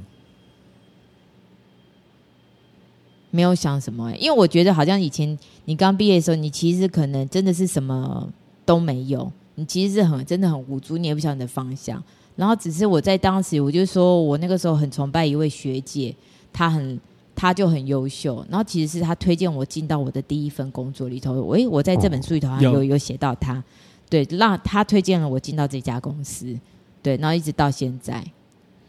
[3.33, 8.27] 没有想什么、欸，因为我觉得好像以前你刚毕业的时候，你其实可能真的是什么
[8.65, 12.03] 都没有，你其实是很真的很无助，你也不晓得你的方向。
[12.37, 16.15] 然后只是我在当时，我就说我那个时候很崇拜一位学姐，
[16.53, 17.01] 她很
[17.35, 18.45] 她就很优秀。
[18.49, 21.33] 然后其实是她推荐我进到我的第一份工作里头。
[21.43, 23.63] 喂，我在这本书里头好像有有写到她，
[24.09, 26.55] 对，让她推荐了我进到这家公司，
[27.03, 28.25] 对，然后一直到现在，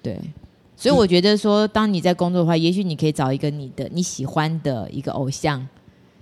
[0.04, 0.20] 对。
[0.80, 5.68] 所以我觉得说，当你在工作的话，也许你可以找一个你的你喜欢的一个偶像，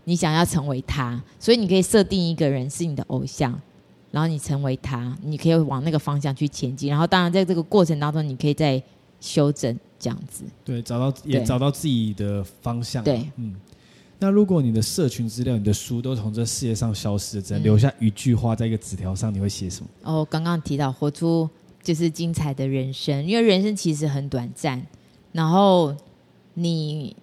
[0.05, 3.59] 你想要成为他，所以你可以设定一个人是你的偶像，
[4.15, 6.89] 然后你成为他，你可以往那个方向去前进。
[6.89, 8.81] 然后当然在这个过程当中，你可以再
[9.19, 10.45] 修正这样子。
[10.63, 13.03] 对，找到也找到自己的方向。
[13.03, 13.53] 对，嗯。
[14.19, 19.89] 那如果你的社群资料、你的书都从这世界上消失了，只能留下一句话在一个纸条上，你会写什么？
[20.03, 21.49] 哦，刚刚提到活出。
[21.83, 24.83] 就是精彩的人生，因为人生其实很短暂。
[25.33, 25.95] 然后
[26.55, 27.15] 你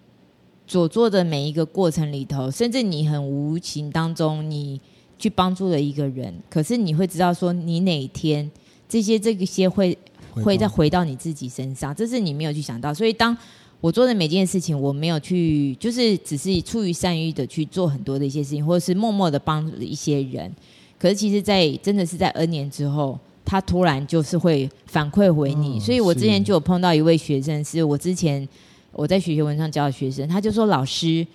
[0.68, 4.80] 所做的每一个过程里头，甚至你很无情当中，你
[5.22, 8.50] 去帮助了一个人，可是你会知道说，你哪一天
[8.88, 9.96] 这些这个些会
[10.32, 12.92] 会再回到你自己身上，这是你没有去想到。
[12.92, 13.36] 所以当
[13.80, 20.52] 我做的每件事情，我没有去，就是只是出于善意的去做很多的一些事情，或者是默默的帮助一些人。
[20.98, 23.18] 可是其实，在真的是在 N 年之后。
[23.44, 28.48] 他突然就是会反馈回你，哦、所以我之前就有碰到一位学生，是我之前
[28.92, 31.26] 我在学习文上教的学生，他就说：“老师，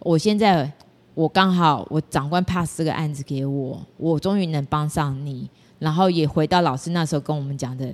[0.00, 0.70] 我现在
[1.16, 5.48] 我刚好我长官 pass 这个案子给我，我终于能帮上你，
[5.78, 7.90] 然后也回到老师那时候跟我们讲的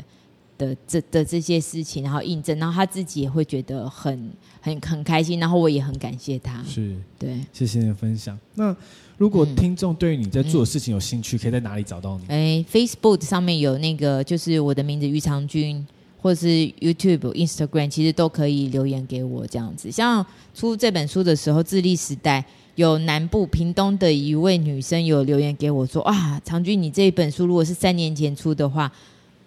[0.59, 4.31] 的这的这些事情，然后印证，然后他自己也会觉得很
[4.61, 6.63] 很很开心，然后我也很感谢他。
[6.65, 8.39] 是，对，谢谢你的分享。
[8.57, 8.77] 那。
[9.19, 12.25] 如果听众对于你在做的事情有兴趣，嗯、可以在哪里找到你？
[12.27, 15.87] 哎，Facebook 上面有那个，就是我的名字于长军，
[16.21, 16.49] 或者是
[16.81, 19.93] YouTube、Instagram，其实都可以留言给我这样子。
[19.93, 20.27] 像
[20.57, 22.41] 出这本书的时候，《智力时代》
[22.75, 28.91] 有南部屏东的一位女生有留言给我说：“啊，长君，你这本书如果是三年前出的话。”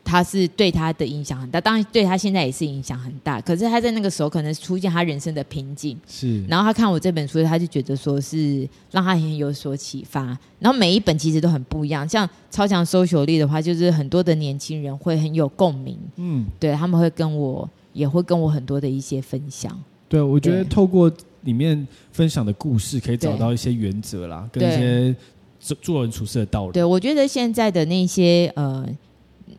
[0.07, 3.41] 他是对他的影响很大，当然对他现在也是影响很大。
[3.41, 6.45] 可是他在那个时候可能出现他人生的瓶颈，是。
[6.45, 10.25] 然后他看我这本书，他就觉得说是让他很有所启发。
[10.59, 19.75] 然后每一本其实都很不一样，像《超强 social 力》的话，就是很多的年轻人会很有共鸣，嗯，对，他们会跟我也会跟我很多的一些分享。
[20.07, 21.11] 对，我觉得透过
[21.45, 25.15] 里面分享的故事，可以找到一些原则啦，跟一些
[25.59, 26.73] 做做人处事的道理。
[26.73, 28.85] 对，我觉得现在的那些呃。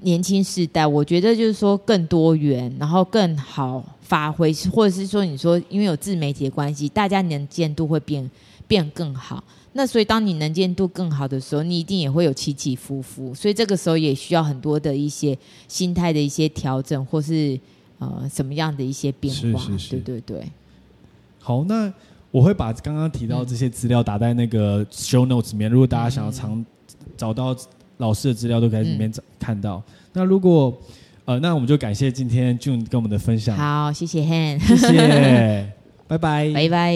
[0.01, 8.29] 年轻世代，我觉得就是说更多元，然后更好发挥，或者是说你说因为有自媒体的关系，大家能见度会变
[8.67, 9.43] 变更好。
[9.73, 13.33] 那所以当你能见度更好的时候，你一定也会有起起伏伏。
[13.35, 15.37] 所以这个时候也需要很多的一些
[15.69, 17.59] 心态的一些调整，或是
[17.99, 19.59] 呃什么样的一些变化。
[19.61, 20.47] 是是是，对对对。
[21.47, 21.93] 好，那
[22.31, 26.65] 我会把刚刚提到这些资料打在那个 show notes 里面，如果大家想要常
[27.17, 27.57] 找到。
[27.99, 29.77] 老师的资料都可以在里面找看到。
[29.77, 30.71] 嗯、那如果
[31.25, 33.57] 呃，那我们就感谢今天 June 跟我们的分享。
[33.57, 35.73] 好，谢谢 Han，谢谢，
[36.07, 36.95] 拜拜，拜拜。